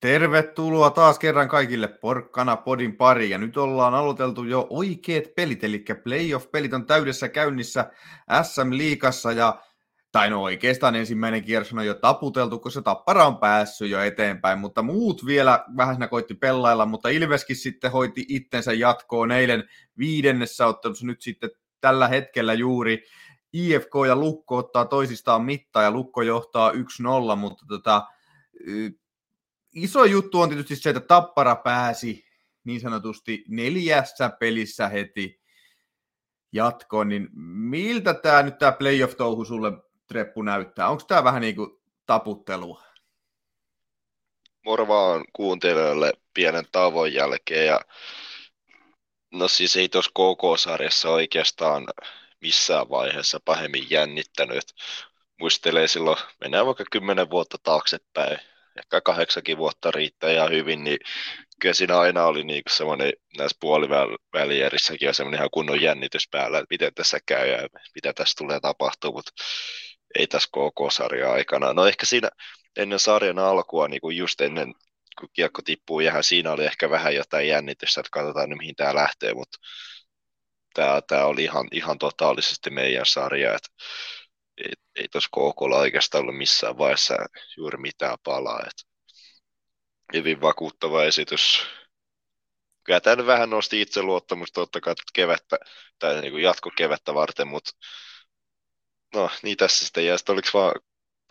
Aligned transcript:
Tervetuloa 0.00 0.90
taas 0.90 1.18
kerran 1.18 1.48
kaikille 1.48 1.88
Porkkana 1.88 2.56
Podin 2.56 2.96
pari. 2.96 3.30
Ja 3.30 3.38
nyt 3.38 3.56
ollaan 3.56 3.94
aloiteltu 3.94 4.44
jo 4.44 4.66
oikeat 4.70 5.24
pelit, 5.36 5.64
eli 5.64 5.84
playoff-pelit 6.04 6.72
on 6.72 6.86
täydessä 6.86 7.28
käynnissä 7.28 7.90
SM-liikassa. 8.42 9.32
Ja, 9.32 9.62
tai 10.12 10.30
no 10.30 10.42
oikeastaan 10.42 10.96
ensimmäinen 10.96 11.44
kierros 11.44 11.72
on 11.72 11.86
jo 11.86 11.94
taputeltu, 11.94 12.58
kun 12.58 12.72
se 12.72 12.82
tappara 12.82 13.26
on 13.26 13.38
päässyt 13.38 13.90
jo 13.90 14.02
eteenpäin, 14.02 14.58
mutta 14.58 14.82
muut 14.82 15.26
vielä 15.26 15.64
vähän 15.76 16.08
koitti 16.10 16.34
pelailla, 16.34 16.86
mutta 16.86 17.08
Ilveskin 17.08 17.56
sitten 17.56 17.92
hoiti 17.92 18.24
itsensä 18.28 18.72
jatkoon 18.72 19.32
eilen 19.32 19.64
viidennessä 19.98 20.66
ottelussa 20.66 21.06
nyt 21.06 21.22
sitten 21.22 21.50
tällä 21.80 22.08
hetkellä 22.08 22.54
juuri 22.54 23.02
IFK 23.52 23.92
ja 24.06 24.16
Lukko 24.16 24.56
ottaa 24.56 24.84
toisistaan 24.84 25.44
mittaa 25.44 25.82
ja 25.82 25.90
Lukko 25.90 26.22
johtaa 26.22 26.72
1-0, 26.72 27.36
mutta 27.36 27.64
tota, 27.68 28.06
iso 29.74 30.04
juttu 30.04 30.40
on 30.40 30.48
tietysti 30.48 30.76
se, 30.76 30.90
että 30.90 31.00
Tappara 31.00 31.56
pääsi 31.56 32.24
niin 32.64 32.80
sanotusti 32.80 33.44
neljässä 33.48 34.30
pelissä 34.40 34.88
heti 34.88 35.40
jatkoon, 36.52 37.08
niin 37.08 37.28
miltä 37.70 38.14
tämä 38.14 38.42
nyt 38.42 38.58
tämä 38.58 38.72
playoff-touhu 38.72 39.44
sulle, 39.44 39.72
Treppu, 40.06 40.42
näyttää? 40.42 40.88
Onko 40.88 41.02
tämä 41.08 41.24
vähän 41.24 41.40
niin 41.40 41.56
kuin 41.56 41.70
taputtelua? 42.06 42.82
Moro 44.64 44.88
vaan 44.88 45.24
kuuntelijoille 45.32 46.12
pienen 46.34 46.64
tauon 46.72 47.12
jälkeen 47.12 47.66
ja 47.66 47.80
no 49.32 49.48
siis 49.48 49.76
ei 49.76 49.88
tuossa 49.88 50.10
KK-sarjassa 50.10 51.10
oikeastaan 51.10 51.86
missään 52.40 52.88
vaiheessa 52.90 53.40
pahemmin 53.44 53.90
jännittänyt. 53.90 54.64
Muistelee 55.40 55.88
silloin, 55.88 56.18
mennään 56.40 56.66
vaikka 56.66 56.84
kymmenen 56.92 57.30
vuotta 57.30 57.58
taaksepäin, 57.62 58.38
ehkä 58.78 59.00
kahdeksankin 59.00 59.58
vuotta 59.58 59.90
riittää 59.90 60.30
ihan 60.30 60.50
hyvin, 60.50 60.84
niin 60.84 60.98
kyllä 61.60 61.74
siinä 61.74 61.98
aina 61.98 62.24
oli 62.24 62.44
niin 62.44 62.62
semmoinen 62.70 63.12
näissä 63.38 63.56
puolivälierissäkin 63.60 65.06
ja 65.06 65.12
semmoinen 65.12 65.38
ihan 65.38 65.50
kunnon 65.52 65.80
jännitys 65.80 66.28
päällä, 66.30 66.58
että 66.58 66.66
miten 66.70 66.94
tässä 66.94 67.18
käy 67.26 67.48
ja 67.48 67.68
mitä 67.94 68.12
tässä 68.12 68.34
tulee 68.38 68.60
tapahtua, 68.60 69.12
mutta 69.12 69.32
ei 70.18 70.26
tässä 70.26 70.48
KK-sarjan 70.48 71.32
aikana. 71.32 71.72
No 71.72 71.86
ehkä 71.86 72.06
siinä 72.06 72.30
ennen 72.76 72.98
sarjan 72.98 73.38
alkua, 73.38 73.88
niin 73.88 74.00
kuin 74.00 74.16
just 74.16 74.40
ennen 74.40 74.74
kun 75.20 75.28
kiekko 75.32 75.62
tippuu 75.62 76.00
jähän, 76.00 76.24
siinä 76.24 76.52
oli 76.52 76.64
ehkä 76.64 76.90
vähän 76.90 77.14
jotain 77.14 77.48
jännitystä, 77.48 78.00
että 78.00 78.10
katsotaan 78.12 78.50
nyt 78.50 78.58
mihin 78.58 78.76
tämä 78.76 78.94
lähtee, 78.94 79.34
mutta 79.34 79.58
tämä, 80.74 81.00
tämä 81.06 81.24
oli 81.24 81.44
ihan, 81.44 81.68
ihan 81.72 81.98
totaalisesti 81.98 82.70
meidän 82.70 83.06
sarja, 83.06 83.54
että 83.54 83.68
ei, 84.64 84.72
ei 84.96 85.08
tuossa 85.08 85.30
KKlla 85.30 85.78
oikeastaan 85.78 86.22
ollut 86.22 86.36
missään 86.36 86.78
vaiheessa 86.78 87.16
juuri 87.56 87.78
mitään 87.78 88.18
palaa. 88.24 88.62
Et 88.66 88.88
hyvin 90.12 90.40
vakuuttava 90.40 91.04
esitys. 91.04 91.66
Kyllä 92.84 93.00
tämä 93.00 93.26
vähän 93.26 93.50
nosti 93.50 93.80
itseluottamusta 93.80 94.60
totta 94.60 94.80
kai 94.80 94.94
kevättä, 95.12 95.58
tai 95.98 96.20
niin 96.20 96.32
kuin 96.32 96.42
jatkokevättä 96.42 97.14
varten, 97.14 97.48
mutta 97.48 97.70
no 99.14 99.30
niin 99.42 99.56
tässä 99.56 99.84
sitten 99.84 100.06
jää. 100.06 100.16
Sitten 100.16 100.32
oliko 100.32 100.48
vaan, 100.54 100.74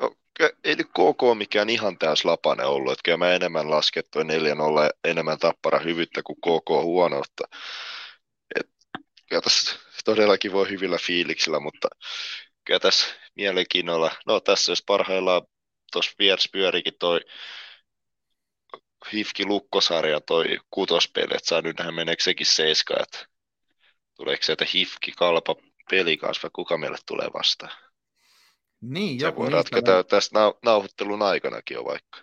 no, 0.01 0.15
ei 0.63 0.75
nyt 0.75 0.87
KK 0.87 1.37
mikään 1.37 1.69
ihan 1.69 1.97
täys 1.97 2.25
lapane 2.25 2.65
ollut, 2.65 2.91
että 2.91 3.01
kyllä 3.05 3.17
mä 3.17 3.31
enemmän 3.33 3.69
laskettu 3.69 4.19
4-0 4.19 4.23
enemmän 5.03 5.39
tappara 5.39 5.79
hyvyyttä 5.79 6.23
kuin 6.23 6.37
KK 6.37 6.69
huonoutta. 6.69 7.43
Kyllä 9.29 9.41
tässä 9.41 9.79
todellakin 10.05 10.51
voi 10.51 10.69
hyvillä 10.69 10.97
fiiliksillä, 10.97 11.59
mutta 11.59 11.87
kyllä 12.67 12.79
tässä 12.79 13.07
mielenkiinnolla, 13.35 14.11
no 14.25 14.39
tässä 14.39 14.71
jos 14.71 14.83
parhaillaan 14.87 15.41
tuossa 15.91 16.11
vieressä 16.19 16.49
pyörikin 16.53 16.93
toi 16.99 17.19
Hifki 19.13 19.45
Lukkosarja 19.45 20.21
toi 20.21 20.59
kutospeli, 20.69 21.35
että 21.35 21.49
saa 21.49 21.61
nyt 21.61 21.77
nähdä 21.77 21.91
meneekö 21.91 22.23
sekin 22.23 22.45
seiska, 22.45 22.93
että 23.03 23.25
tuleeko 24.15 24.43
sieltä 24.43 24.65
Hifki 24.73 25.11
Kalpa 25.11 25.55
peli 25.89 26.17
kanssa 26.17 26.43
vai 26.43 26.49
kuka 26.53 26.77
meille 26.77 26.97
tulee 27.07 27.27
vastaan. 27.33 27.71
Niin, 28.81 29.19
se 29.19 29.35
voi 29.35 29.49
ratketa 29.49 29.97
on... 29.97 30.05
tästä 30.05 30.39
nau- 30.39 30.59
nauhoittelun 30.65 31.21
aikanakin 31.21 31.75
jo 31.75 31.85
vaikka. 31.85 32.19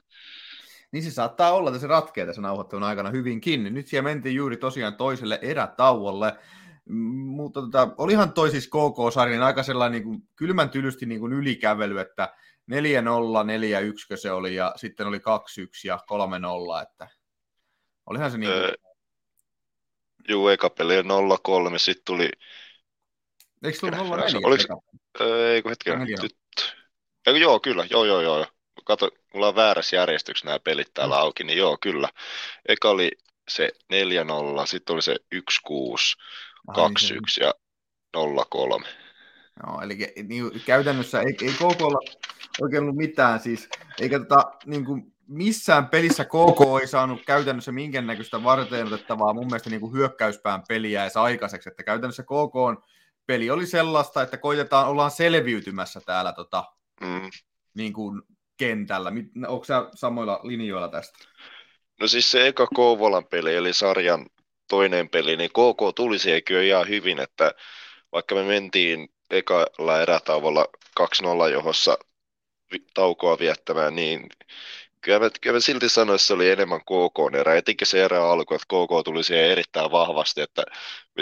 Niin 0.92 1.02
se 1.02 1.10
saattaa 1.10 1.52
olla, 1.52 1.70
että 1.70 1.80
se 1.80 1.86
ratkeaa 1.86 2.26
tässä 2.26 2.42
nauhoittelun 2.42 2.82
aikana 2.82 3.10
hyvinkin. 3.10 3.74
Nyt 3.74 3.86
siellä 3.86 4.08
mentiin 4.08 4.34
juuri 4.34 4.56
tosiaan 4.56 4.96
toiselle 4.96 5.38
erätauolle. 5.42 6.38
Mutta 6.88 7.60
tota, 7.60 7.88
olihan 7.98 8.32
toi 8.32 8.50
siis 8.50 8.68
KK-sarjan 8.68 9.42
aika 9.42 9.62
sellainen 9.62 9.92
niin 9.92 10.04
kuin, 10.04 10.28
kylmän 10.36 10.70
tylysti 10.70 11.06
niin 11.06 11.20
kuin 11.20 11.32
ylikävely, 11.32 11.98
että 11.98 12.34
4-0, 12.70 12.74
4-1 14.12 14.16
se 14.16 14.32
oli, 14.32 14.54
ja 14.54 14.72
sitten 14.76 15.06
oli 15.06 15.18
2-1 15.18 15.20
ja 15.84 15.96
3-0, 15.96 16.82
että 16.82 17.08
olihan 18.06 18.30
se 18.30 18.38
niin 18.38 18.52
kuin... 18.52 18.62
Öö, 18.62 18.74
juu, 20.28 20.48
eka 20.48 20.70
peli 20.70 21.02
0-3, 21.02 21.04
sitten 21.78 22.04
tuli... 22.06 22.30
Eikö 23.64 23.78
tullut 23.78 23.98
0-4? 23.98 24.00
Oliko... 24.44 24.84
Öö, 25.20 25.54
ei 25.54 25.62
kun 25.62 25.70
hetken, 25.70 25.98
nyt... 25.98 26.36
Eikö, 27.26 27.38
joo, 27.38 27.60
kyllä, 27.60 27.86
joo, 27.90 28.04
joo, 28.04 28.22
joo. 28.22 28.46
Kato, 28.84 29.10
mulla 29.34 29.48
on 29.48 29.56
väärässä 29.56 29.96
järjestyksessä 29.96 30.46
nämä 30.46 30.58
pelit 30.58 30.94
täällä 30.94 31.14
mm. 31.14 31.20
auki, 31.20 31.44
niin 31.44 31.58
joo, 31.58 31.78
kyllä. 31.80 32.08
Eka 32.68 32.90
oli 32.90 33.10
se 33.48 33.72
4-0, 34.62 34.66
sitten 34.66 34.94
oli 34.94 35.02
se 35.02 35.16
1-6, 35.34 35.38
2-1 36.70 36.74
ja 37.40 37.54
0-3. 38.16 38.86
No, 39.66 39.80
eli 39.82 39.98
niin, 40.28 40.62
käytännössä 40.66 41.20
ei, 41.20 41.36
ei 41.42 41.52
KK 41.52 41.82
olla 41.82 41.98
oikein 42.62 42.82
ollut 42.82 42.96
mitään 42.96 43.40
siis, 43.40 43.68
eikä 44.00 44.18
tota, 44.18 44.52
niin 44.66 44.84
kuin 44.84 45.14
missään 45.28 45.88
pelissä 45.88 46.24
KK 46.24 46.80
ei 46.80 46.86
saanut 46.86 47.24
käytännössä 47.26 47.72
minkäännäköistä 47.72 48.44
varten 48.44 48.86
otettavaa 48.86 49.34
mun 49.34 49.46
mielestä 49.46 49.70
niin 49.70 49.80
kuin 49.80 49.92
hyökkäyspään 49.92 50.62
peliä 50.68 51.02
edes 51.02 51.16
aikaiseksi, 51.16 51.68
että 51.68 51.82
käytännössä 51.82 52.22
KK 52.22 52.56
on, 52.56 52.82
peli 53.26 53.50
oli 53.50 53.66
sellaista, 53.66 54.22
että 54.22 54.36
koitetaan, 54.36 54.88
ollaan 54.88 55.10
selviytymässä 55.10 56.00
täällä 56.00 56.32
tota, 56.32 56.64
mm. 57.00 57.30
niin 57.74 57.92
kuin 57.92 58.22
kentällä. 58.56 59.12
Onko 59.48 59.64
sä 59.64 59.88
samoilla 59.94 60.40
linjoilla 60.42 60.88
tästä? 60.88 61.18
No 62.00 62.06
siis 62.06 62.30
se 62.30 62.46
eka 62.46 62.66
Kouvolan 62.66 63.24
peli, 63.24 63.54
eli 63.54 63.72
sarjan 63.72 64.26
toinen 64.68 65.08
peli, 65.08 65.36
niin 65.36 65.50
KK 65.50 65.94
tuli 65.96 66.18
siihen 66.18 66.44
kyllä 66.44 66.62
ihan 66.62 66.88
hyvin, 66.88 67.20
että 67.20 67.54
vaikka 68.12 68.34
me 68.34 68.42
mentiin 68.42 69.08
ekalla 69.30 70.02
erätauolla 70.02 70.68
2-0 71.48 71.52
johossa 71.52 71.98
taukoa 72.94 73.38
viettämään, 73.38 73.96
niin 73.96 74.28
kyllä 75.00 75.18
mä, 75.18 75.30
kyllä 75.40 75.56
mä 75.56 75.60
silti 75.60 75.88
sanoin, 75.88 76.16
että 76.16 76.26
se 76.26 76.34
oli 76.34 76.50
enemmän 76.50 76.80
KK 76.80 77.34
erä, 77.38 77.54
etenkin 77.54 77.86
se 77.86 78.04
erä 78.04 78.24
alku, 78.24 78.54
että 78.54 78.66
KK 78.66 79.04
tuli 79.04 79.24
siihen 79.24 79.50
erittäin 79.50 79.90
vahvasti, 79.90 80.40
että 80.40 80.62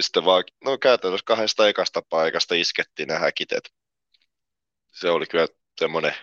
sitten 0.00 0.24
vaan, 0.24 0.44
no 0.64 0.78
käytännössä 0.78 1.24
kahdesta 1.24 1.68
ekasta 1.68 2.02
paikasta 2.08 2.54
iskettiin 2.54 3.08
nämä 3.08 3.20
häkit, 3.20 3.52
että 3.52 3.70
se 4.90 5.10
oli 5.10 5.26
kyllä 5.26 5.46
semmoinen 5.80 6.14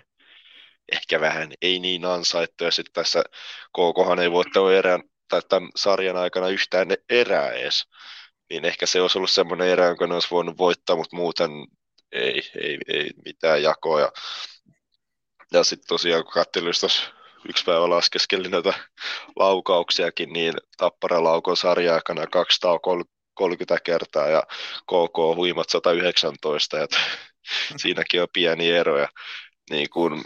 ehkä 0.91 1.21
vähän 1.21 1.53
ei 1.61 1.79
niin 1.79 2.05
ansaittu, 2.05 2.63
ja 2.63 2.71
sitten 2.71 2.93
tässä 2.93 3.23
KKhan 3.73 4.19
ei 4.19 4.31
voittanut 4.31 4.71
erään 4.71 5.03
tai 5.29 5.41
tämän 5.49 5.69
sarjan 5.75 6.17
aikana 6.17 6.47
yhtään 6.47 6.87
erää 7.09 7.51
edes, 7.51 7.87
niin 8.49 8.65
ehkä 8.65 8.85
se 8.85 9.01
olisi 9.01 9.17
ollut 9.17 9.29
semmoinen 9.29 9.67
erä, 9.67 9.85
jonka 9.85 10.07
ne 10.07 10.13
olisi 10.13 10.31
voinut 10.31 10.57
voittaa, 10.57 10.95
mutta 10.95 11.15
muuten 11.15 11.51
ei, 12.11 12.41
ei, 12.63 12.77
ei 12.87 13.09
mitään 13.25 13.63
jakoa. 13.63 13.99
Ja, 13.99 14.11
ja 15.53 15.63
sitten 15.63 15.87
tosiaan, 15.87 16.23
kun 16.23 16.33
katselin 16.33 16.73
tuossa 16.79 17.11
yksi 17.49 17.63
päivä 17.63 17.89
laskeskelin 17.89 18.51
näitä 18.51 18.73
laukauksiakin, 19.35 20.33
niin 20.33 20.53
Tappara 20.77 21.23
laukon 21.23 21.57
sarja 21.57 21.93
aikana 21.93 22.27
230 22.27 23.77
kertaa 23.83 24.27
ja 24.27 24.43
KK 24.83 25.35
huimat 25.35 25.69
119, 25.69 26.83
että 26.83 26.97
siinäkin 27.81 28.21
on 28.21 28.27
pieni 28.33 28.71
ero. 28.71 28.97
Ja 28.97 29.07
niin 29.69 29.89
kun, 29.89 30.23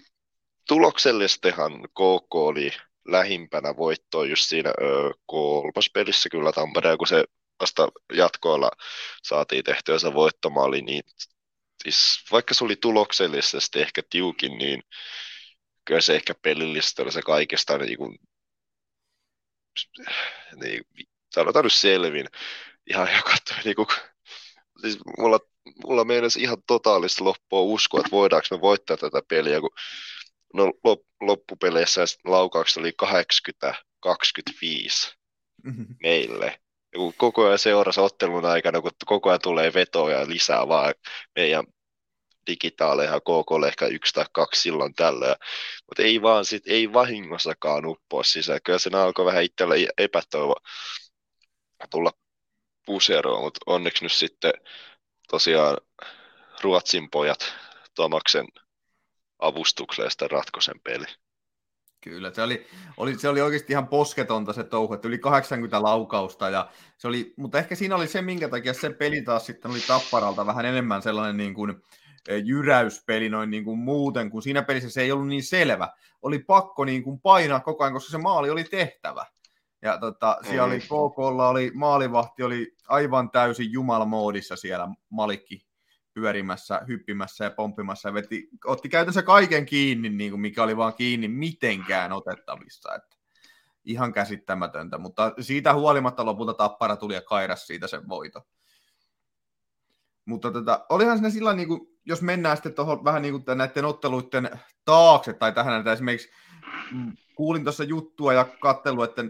tuloksellisestihan 0.68 1.82
KK 1.82 2.36
oli 2.36 2.72
lähimpänä 3.08 3.78
voittoa 3.78 4.26
just 4.26 4.44
siinä 4.46 4.70
ö, 4.70 5.12
kolmas 5.26 5.90
pelissä 5.94 6.30
kyllä 6.30 6.52
Tampereen, 6.52 6.98
kun 6.98 7.08
se 7.08 7.24
vasta 7.60 7.88
jatkoilla 8.14 8.72
saatiin 9.24 9.64
tehtyä 9.64 10.00
se 10.00 10.14
voittomaali, 10.14 10.82
niin 10.82 11.04
siis 11.84 12.20
vaikka 12.32 12.54
se 12.54 12.64
oli 12.64 12.76
tuloksellisesti 12.76 13.82
ehkä 13.82 14.02
tiukin, 14.10 14.58
niin 14.58 14.84
kyllä 15.86 16.02
se 16.02 16.16
ehkä 16.16 16.34
pelillisesti 16.42 17.02
oli 17.02 17.12
se 17.12 17.22
kaikesta 17.22 17.78
niin 17.78 17.98
kuin, 17.98 18.18
niin, 20.56 20.84
sanotaan 21.36 21.64
nyt 21.66 21.74
selvin. 21.74 22.28
Ihan 22.90 23.08
jakattu, 23.18 23.54
niin 23.66 23.76
kuin, 23.76 23.88
siis 24.82 24.98
mulla, 25.18 25.40
mulla 25.86 26.04
meinasi 26.06 26.42
ihan 26.42 26.58
totaalisesti 26.68 27.24
loppua 27.24 27.62
uskoa, 27.62 28.00
että 28.00 28.12
voidaanko 28.12 28.48
me 28.52 28.62
voittaa 28.62 28.98
tätä 28.98 29.22
peliä, 29.28 29.62
kun 29.62 29.70
no, 30.54 30.74
loppupeleissä 31.22 32.02
laukaukset 32.26 32.78
oli 32.78 32.94
80-25 33.04 33.08
mm-hmm. 35.64 35.96
meille. 36.04 36.60
Ja 36.94 37.00
kun 37.00 37.14
koko 37.18 37.46
ajan 37.46 37.60
seurasi 37.60 38.00
ottelun 38.00 38.46
aikana, 38.46 38.82
kun 38.82 38.92
koko 39.06 39.30
ajan 39.30 39.42
tulee 39.42 39.74
vetoja 39.74 40.28
lisää 40.28 40.68
vaan 40.68 40.94
meidän 41.36 41.66
digitaaleja 42.48 43.20
KK 43.20 43.68
ehkä 43.68 43.86
yksi 43.86 44.14
tai 44.14 44.26
kaksi 44.32 44.62
silloin 44.62 44.94
tällä, 44.94 45.36
mutta 45.90 46.04
ei 46.04 46.22
vaan 46.22 46.46
sit, 46.46 46.64
ei 46.68 46.94
vahingossakaan 46.94 47.86
uppoa 47.86 48.24
sisään. 48.24 48.60
Kyllä 48.64 48.80
se 48.80 48.90
alkoi 48.94 49.26
vähän 49.26 49.44
itsellä 49.44 49.76
epätoivo 49.98 50.56
tulla 51.90 52.12
puseroon, 52.86 53.44
mutta 53.44 53.60
onneksi 53.66 54.06
nyt 54.06 54.12
sitten 54.12 54.54
tosiaan 55.28 55.78
Ruotsin 56.62 57.10
pojat 57.10 57.54
Tomaksen 57.96 58.48
avustuksella 59.46 60.10
sitä 60.10 60.28
ratkosen 60.28 60.80
peli. 60.84 61.06
Kyllä, 62.02 62.34
se 62.34 62.42
oli, 62.42 62.68
oli, 62.98 63.20
se 63.20 63.30
oli 63.30 63.42
oikeasti 63.42 63.74
ihan 63.74 63.88
posketonta 63.88 64.54
se 64.54 64.64
touhu, 64.64 64.94
että 64.94 65.08
yli 65.08 65.18
80 65.18 65.84
laukausta, 65.84 66.50
ja 66.50 66.70
se 66.98 67.08
oli, 67.08 67.34
mutta 67.38 67.58
ehkä 67.58 67.76
siinä 67.76 67.96
oli 67.96 68.08
se, 68.08 68.22
minkä 68.22 68.50
takia 68.50 68.74
se 68.74 68.90
peli 68.90 69.22
taas 69.22 69.46
sitten 69.46 69.72
oli 69.72 69.80
Tapparalta 69.80 70.46
vähän 70.46 70.66
enemmän 70.66 71.02
sellainen 71.02 71.38
niin 71.38 71.54
kuin, 71.54 71.76
eh, 72.28 72.44
jyräyspeli 72.46 73.30
noin 73.30 73.50
niin 73.50 73.64
kuin 73.64 73.80
muuten, 73.80 74.30
kun 74.30 74.42
siinä 74.42 74.62
pelissä 74.62 74.90
se 74.90 75.02
ei 75.02 75.12
ollut 75.12 75.28
niin 75.28 75.44
selvä. 75.44 75.90
Oli 76.22 76.40
pakko 76.40 76.86
niin 76.86 77.04
kuin 77.04 77.20
painaa 77.20 77.60
koko 77.60 77.84
ajan, 77.84 77.94
koska 77.94 78.12
se 78.12 78.18
maali 78.18 78.50
oli 78.50 78.64
tehtävä. 78.64 79.26
Ja 79.82 79.98
tota, 79.98 80.38
siellä 80.42 80.68
mm. 80.68 80.72
oli 80.72 80.80
KKlla 80.80 81.50
oli 81.50 81.72
maalivahti, 81.74 82.44
oli 82.44 82.76
aivan 82.88 83.32
täysin 83.32 83.72
jumalamoodissa 83.72 84.56
siellä 84.56 84.88
Malikki 85.10 85.66
pyörimässä, 86.14 86.82
hyppimässä 86.88 87.44
ja 87.44 87.52
pomppimassa 87.52 88.10
ja 88.10 88.14
veti, 88.14 88.50
otti 88.66 88.90
käytännössä 88.90 89.22
kaiken 89.22 89.66
kiinni, 89.66 90.10
niin 90.10 90.32
kuin 90.32 90.42
mikä 90.42 90.64
oli 90.64 90.78
vaan 90.78 90.94
kiinni 90.94 91.28
mitenkään 91.28 92.12
otettavissa. 92.12 92.96
Että 92.96 93.18
ihan 93.86 94.14
käsittämätöntä, 94.14 94.98
mutta 94.98 95.34
siitä 95.40 95.74
huolimatta 95.74 96.26
lopulta 96.26 96.54
Tappara 96.54 96.96
tuli 96.96 97.14
ja 97.14 97.22
kairas 97.22 97.68
siitä 97.68 97.88
sen 97.88 98.10
voito. 98.10 98.42
Mutta 100.26 100.52
tota, 100.52 100.86
olihan 100.90 101.18
siinä 101.18 101.30
sillä 101.30 101.54
niin 101.54 101.68
kuin, 101.68 101.82
jos 102.06 102.22
mennään 102.22 102.58
sitten 102.58 102.74
tuohon 102.74 103.04
vähän 103.04 103.22
niin 103.22 103.44
kuin 103.44 103.58
näiden 103.58 103.86
otteluiden 103.86 104.60
taakse, 104.86 105.34
tai 105.34 105.52
tähän 105.52 105.80
että 105.80 105.94
esimerkiksi 105.94 106.30
mm, 106.92 107.12
kuulin 107.36 107.64
tuossa 107.64 107.84
juttua 107.84 108.34
ja 108.34 108.46
kattelu, 108.62 109.04
että 109.04 109.24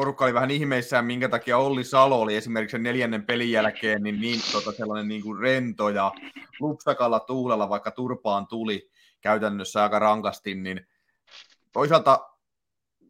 porukka 0.00 0.24
oli 0.24 0.34
vähän 0.34 0.50
ihmeissään, 0.50 1.04
minkä 1.04 1.28
takia 1.28 1.58
Olli 1.58 1.84
Salo 1.84 2.20
oli 2.20 2.36
esimerkiksi 2.36 2.72
sen 2.72 2.82
neljännen 2.82 3.26
pelin 3.26 3.50
jälkeen 3.50 4.02
niin, 4.02 4.20
niin 4.20 4.40
tota 4.52 4.72
sellainen 4.72 5.08
niin 5.08 5.22
kuin 5.22 5.40
rento 5.40 5.88
ja 5.88 6.12
lupsakalla 6.60 7.20
tuulella, 7.20 7.68
vaikka 7.68 7.90
turpaan 7.90 8.46
tuli 8.46 8.90
käytännössä 9.20 9.82
aika 9.82 9.98
rankasti, 9.98 10.54
niin 10.54 10.86
toisaalta 11.72 12.28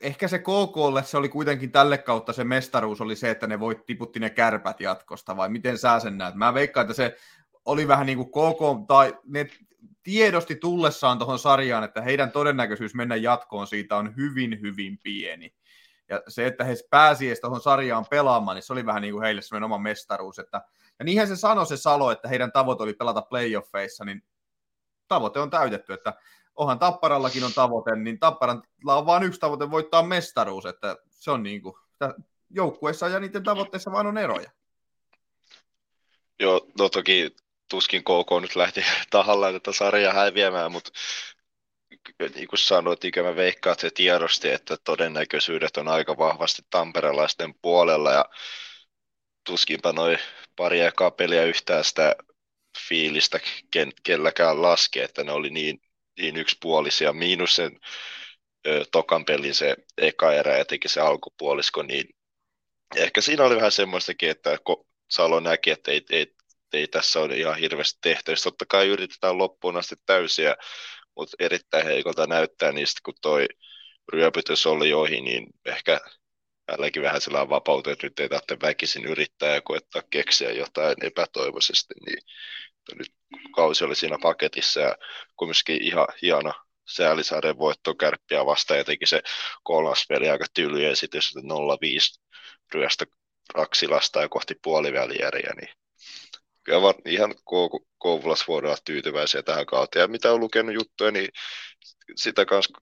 ehkä 0.00 0.28
se 0.28 0.38
KKlle 0.38 1.02
se 1.02 1.16
oli 1.16 1.28
kuitenkin 1.28 1.72
tälle 1.72 1.98
kautta 1.98 2.32
se 2.32 2.44
mestaruus 2.44 3.00
oli 3.00 3.16
se, 3.16 3.31
että 3.31 3.46
ne 3.46 3.60
voit 3.60 3.86
tiputti 3.86 4.20
ne 4.20 4.31
kärpät 4.31 4.81
jatkosta, 4.81 5.36
vai 5.36 5.48
miten 5.48 5.78
sä 5.78 6.00
sen 6.00 6.19
näet? 6.19 6.34
Mä 6.34 6.54
veikkaan, 6.54 6.84
että 6.84 6.94
se 6.94 7.16
oli 7.64 7.88
vähän 7.88 8.06
niin 8.06 8.19
kuin 8.19 8.31
KK, 8.31 8.86
tai 8.88 9.14
ne 9.25 9.48
tiedosti 10.02 10.54
tullessaan 10.54 11.19
tuohon 11.19 11.38
sarjaan, 11.38 11.84
että 11.84 12.02
heidän 12.02 12.32
todennäköisyys 12.32 12.94
mennä 12.94 13.16
jatkoon 13.16 13.66
siitä 13.66 13.96
on 13.96 14.16
hyvin, 14.16 14.60
hyvin 14.60 14.98
pieni. 15.02 15.54
Ja 16.10 16.22
se, 16.28 16.46
että 16.46 16.64
he 16.64 16.74
pääsi 16.90 17.26
edes 17.26 17.40
tuohon 17.40 17.60
sarjaan 17.60 18.06
pelaamaan, 18.10 18.54
niin 18.54 18.62
se 18.62 18.72
oli 18.72 18.86
vähän 18.86 19.02
niin 19.02 19.14
kuin 19.14 19.22
heille 19.22 19.42
semmoinen 19.42 19.64
oma 19.64 19.78
mestaruus. 19.78 20.38
Että, 20.38 20.62
ja 20.98 21.04
niinhän 21.04 21.28
se 21.28 21.36
sanoi 21.36 21.66
se 21.66 21.76
Salo, 21.76 22.10
että 22.10 22.28
heidän 22.28 22.52
tavoite 22.52 22.82
oli 22.82 22.94
pelata 22.94 23.22
playoffeissa, 23.22 24.04
niin 24.04 24.22
tavoite 25.08 25.40
on 25.40 25.50
täytetty, 25.50 25.92
että 25.92 26.14
onhan 26.54 26.78
Tapparallakin 26.78 27.44
on 27.44 27.52
tavoite, 27.52 27.96
niin 27.96 28.18
Tapparalla 28.18 28.96
on 28.96 29.06
vain 29.06 29.22
yksi 29.22 29.40
tavoite 29.40 29.70
voittaa 29.70 30.02
mestaruus, 30.02 30.66
että 30.66 30.96
se 31.10 31.30
on 31.30 31.42
niin 31.42 31.62
kuin, 31.62 31.74
joukkueissa 32.50 33.08
ja 33.08 33.20
niiden 33.20 33.42
tavoitteissa 33.42 33.92
vaan 33.92 34.06
on 34.06 34.18
eroja. 34.18 34.50
Joo, 36.40 36.66
no 36.78 36.88
toki 36.88 37.36
tuskin 37.70 38.04
KK 38.04 38.40
nyt 38.40 38.56
lähti 38.56 38.84
tahallaan 39.10 39.54
tätä 39.54 39.72
sarjaa 39.72 40.12
häviämään, 40.12 40.72
mutta 40.72 40.90
niin 42.34 42.48
kuin 42.48 42.58
sanoit, 42.58 43.02
niin 43.02 43.25
mä 43.25 43.37
veikkaan, 43.37 43.72
että 43.72 43.81
se 43.81 43.90
tiedosti, 43.90 44.48
että 44.48 44.76
todennäköisyydet 44.84 45.76
on 45.76 45.88
aika 45.88 46.19
vahvasti 46.19 46.62
tamperelaisten 46.70 47.54
puolella 47.62 48.12
ja 48.12 48.25
tuskinpa 49.44 49.92
noin 49.92 50.19
pari 50.56 50.81
ekaa 50.81 51.10
peliä 51.10 51.44
yhtään 51.44 51.84
sitä 51.84 52.16
fiilistä 52.88 53.40
ken, 53.70 53.92
kelläkään 54.02 54.62
laske, 54.62 55.02
että 55.02 55.25
ne 55.25 55.32
oli 55.32 55.50
niin, 55.50 55.81
niin 56.19 56.37
yksipuolisia, 56.37 57.12
miinus 57.12 57.56
sen 57.56 57.81
ö, 58.66 58.84
tokan 58.93 59.25
pelin 59.25 59.54
se 59.54 59.76
eka 59.98 60.32
erä 60.32 60.64
teki 60.64 60.88
se 60.88 61.00
alkupuolisko, 61.00 61.82
niin 61.82 62.04
ehkä 62.96 63.20
siinä 63.20 63.44
oli 63.44 63.56
vähän 63.56 63.72
semmoistakin, 63.72 64.31
että 64.31 64.58
Salo 65.10 65.40
näki, 65.40 65.70
että 65.70 65.90
ei, 65.90 66.04
ei, 66.10 66.34
ei 66.72 66.88
tässä 66.88 67.20
ole 67.20 67.36
ihan 67.36 67.58
hirveästi 67.58 67.98
tehty. 68.00 68.34
Totta 68.43 68.66
kai 68.66 68.88
yritetään 68.88 69.38
loppuun 69.38 69.76
asti 69.76 69.96
täysiä 70.06 70.56
mutta 71.16 71.36
erittäin 71.38 71.86
heikolta 71.86 72.26
näyttää 72.26 72.72
niistä, 72.72 73.00
kun 73.04 73.14
toi 73.22 73.46
ryöpytys 74.12 74.66
oli 74.66 74.90
joihin, 74.90 75.24
niin 75.24 75.46
ehkä 75.66 76.00
hänelläkin 76.70 77.02
vähän 77.02 77.20
sellainen 77.20 77.50
vapautu, 77.50 77.90
että 77.90 78.06
nyt 78.06 78.20
ei 78.20 78.28
tarvitse 78.28 78.56
väkisin 78.62 79.04
yrittää 79.04 79.54
ja 79.54 79.60
koettaa 79.60 80.02
keksiä 80.10 80.52
jotain 80.52 80.96
epätoivoisesti, 81.04 81.94
niin 82.06 82.18
nyt 82.94 83.12
kausi 83.54 83.84
oli 83.84 83.96
siinä 83.96 84.18
paketissa 84.22 84.80
ja 84.80 84.96
kumminkin 85.36 85.82
ihan 85.82 86.06
hieno 86.22 86.52
Säälisaaren 86.88 87.58
voitto 87.58 87.94
kärppiä 87.94 88.46
vastaan. 88.46 88.78
Ja 88.78 88.84
teki 88.84 89.06
se 89.06 89.22
kolmas 89.62 90.04
peli 90.08 90.28
aika 90.28 90.44
tyly 90.54 90.86
esitys, 90.86 91.36
että 91.36 91.40
0-5 91.40 92.20
ryöstä 92.74 93.06
Raksilasta 93.54 94.20
ja 94.20 94.28
kohti 94.28 94.54
puolivälieriä, 94.62 95.52
niin 95.60 95.68
kyllä 96.64 96.82
var, 96.82 96.94
ihan 97.06 97.34
Kouvolassa 97.98 98.44
voidaan 98.48 98.70
olla 98.70 98.82
tyytyväisiä 98.84 99.42
tähän 99.42 99.66
kautta. 99.66 99.98
Ja 99.98 100.08
mitä 100.08 100.32
on 100.32 100.40
lukenut 100.40 100.74
juttuja, 100.74 101.10
niin 101.10 101.28
sitä 102.16 102.44
kanssa 102.44 102.80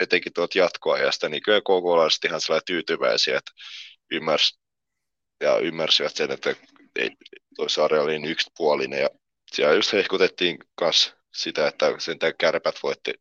etenkin 0.00 0.32
tuot 0.32 0.54
jatkoajasta, 0.54 1.28
niin 1.28 1.42
kyllä 1.42 1.60
kouvolaiset 1.64 2.24
ihan 2.24 2.40
sellainen 2.40 2.66
tyytyväisiä, 2.66 3.38
että 3.38 3.52
ymmärsi, 4.10 4.58
ja 5.40 5.58
ymmärsivät 5.58 6.16
sen, 6.16 6.30
että 6.30 6.54
ei, 6.96 7.10
toi 7.56 7.70
sarja 7.70 8.02
oli 8.02 8.18
niin 8.18 8.30
yksipuolinen. 8.30 9.00
Ja 9.00 9.08
siellä 9.52 9.74
just 9.74 9.92
hehkutettiin 9.92 10.58
myös 10.80 11.14
sitä, 11.34 11.68
että 11.68 11.86
sen 11.98 12.18
kärpät 12.38 12.82
voitti 12.82 13.14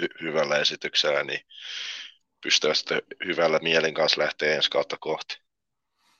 hy- 0.00 0.22
hyvällä 0.22 0.56
esityksellä, 0.58 1.24
niin 1.24 1.40
pystyvät 2.42 2.76
sitten 2.76 3.02
hyvällä 3.26 3.58
mielen 3.58 3.94
kanssa 3.94 4.20
lähteä 4.20 4.56
ensi 4.56 4.70
kautta 4.70 4.96
kohti. 5.00 5.38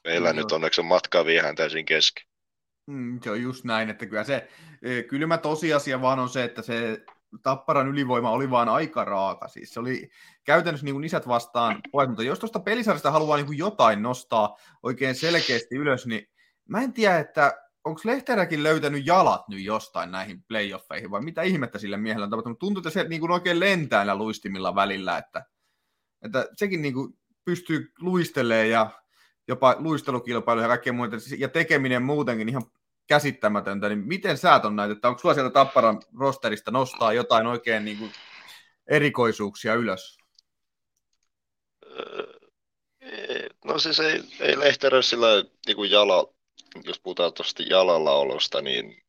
Meillä 0.04 0.32
no, 0.32 0.40
nyt 0.40 0.52
onneksi 0.52 0.80
on 0.80 0.86
matkaa 0.86 1.24
vielä 1.24 1.54
täysin 1.54 1.86
kesken. 1.86 2.33
Mm, 2.86 3.20
se 3.22 3.30
on 3.30 3.42
just 3.42 3.64
näin, 3.64 3.90
että 3.90 4.06
kyllä 4.06 4.24
se 4.24 4.48
e, 4.82 5.02
kylmä 5.02 5.38
tosiasia 5.38 6.00
vaan 6.00 6.18
on 6.18 6.28
se, 6.28 6.44
että 6.44 6.62
se 6.62 7.04
Tapparan 7.42 7.88
ylivoima 7.88 8.30
oli 8.30 8.50
vaan 8.50 8.68
aika 8.68 9.04
raaka. 9.04 9.48
Siis 9.48 9.74
se 9.74 9.80
oli 9.80 10.10
käytännössä 10.44 10.84
niin 10.84 10.94
kuin 10.94 11.04
isät 11.04 11.28
vastaan 11.28 11.80
pojat, 11.92 12.10
mutta 12.10 12.22
jos 12.22 12.38
tuosta 12.38 12.60
pelisarjasta 12.60 13.10
haluaa 13.10 13.36
niin 13.36 13.46
kuin 13.46 13.58
jotain 13.58 14.02
nostaa 14.02 14.56
oikein 14.82 15.14
selkeästi 15.14 15.76
ylös, 15.76 16.06
niin 16.06 16.28
mä 16.68 16.82
en 16.82 16.92
tiedä, 16.92 17.18
että 17.18 17.54
onko 17.84 18.00
Lehteräkin 18.04 18.62
löytänyt 18.62 19.06
jalat 19.06 19.48
nyt 19.48 19.64
jostain 19.64 20.10
näihin 20.10 20.44
playoffeihin, 20.48 21.10
vai 21.10 21.22
mitä 21.22 21.42
ihmettä 21.42 21.78
sille 21.78 21.96
miehellä 21.96 22.24
on 22.24 22.30
tapahtunut. 22.30 22.58
Tuntuu, 22.58 22.80
että 22.80 22.90
se 22.90 23.04
niin 23.04 23.20
kuin 23.20 23.32
oikein 23.32 23.60
lentää 23.60 24.16
luistimilla 24.16 24.74
välillä, 24.74 25.18
että, 25.18 25.44
että 26.22 26.48
sekin 26.56 26.82
niin 26.82 26.94
kuin 26.94 27.18
pystyy 27.44 27.92
luistelemaan 28.00 28.70
ja 28.70 28.90
jopa 29.48 29.76
luistelukilpailuja 29.78 30.64
ja 30.64 30.68
kaikkea 30.68 30.92
muuta, 30.92 31.16
ja 31.38 31.48
tekeminen 31.48 32.02
muutenkin 32.02 32.48
ihan 32.48 32.62
käsittämätöntä, 33.06 33.88
niin 33.88 33.98
miten 33.98 34.38
sä 34.38 34.60
on 34.64 34.76
näitä, 34.76 34.92
että 34.92 35.08
onko 35.08 35.20
sulla 35.20 35.34
sieltä 35.34 35.50
Tapparan 35.50 36.02
rosterista 36.18 36.70
nostaa 36.70 37.12
jotain 37.12 37.46
oikein 37.46 37.84
niin 37.84 37.98
kuin 37.98 38.12
erikoisuuksia 38.86 39.74
ylös? 39.74 40.18
No 43.64 43.78
siis 43.78 44.00
ei, 44.00 44.22
ei 44.40 44.58
Lehterö 44.58 45.02
sillä 45.02 45.26
niin 45.66 45.76
kuin 45.76 45.90
jala, 45.90 46.34
jos 46.84 47.00
puhutaan 47.00 47.32
tuosta 47.32 47.62
jalalla 47.62 48.12
olosta, 48.12 48.62
niin 48.62 49.02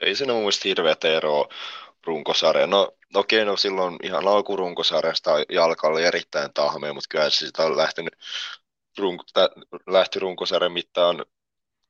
ei 0.00 0.14
siinä 0.14 0.32
mun 0.32 0.42
mielestä 0.42 0.68
hirveätä 0.68 1.08
eroa 1.08 1.48
runkosarja. 2.06 2.66
No 2.66 2.92
okei, 3.14 3.44
no 3.44 3.56
silloin 3.56 3.96
ihan 4.02 4.28
alkurunkosarjasta 4.28 5.30
jalka 5.48 5.88
oli 5.88 6.04
erittäin 6.04 6.52
tahmea, 6.54 6.92
mutta 6.92 7.08
kyllä 7.08 7.30
sitä 7.30 7.62
on 7.62 7.76
lähtenyt 7.76 8.16
runk, 8.98 9.22
lähti 9.86 10.18
runkosarjan 10.18 10.72
mittaan 10.72 11.24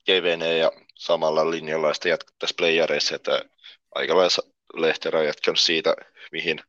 kevenee 0.05 0.59
ja 0.59 0.73
samalla 0.99 1.51
linjalla 1.51 1.95
sitten 1.95 2.11
jatkettaisiin 2.11 2.57
playareissa, 2.57 3.17
että 3.17 3.45
aika 3.95 4.17
lailla 4.17 4.51
Lehterä 4.75 5.19
on 5.19 5.27
jatkanut 5.27 5.61
siitä, 5.61 5.95
mihin 6.33 6.61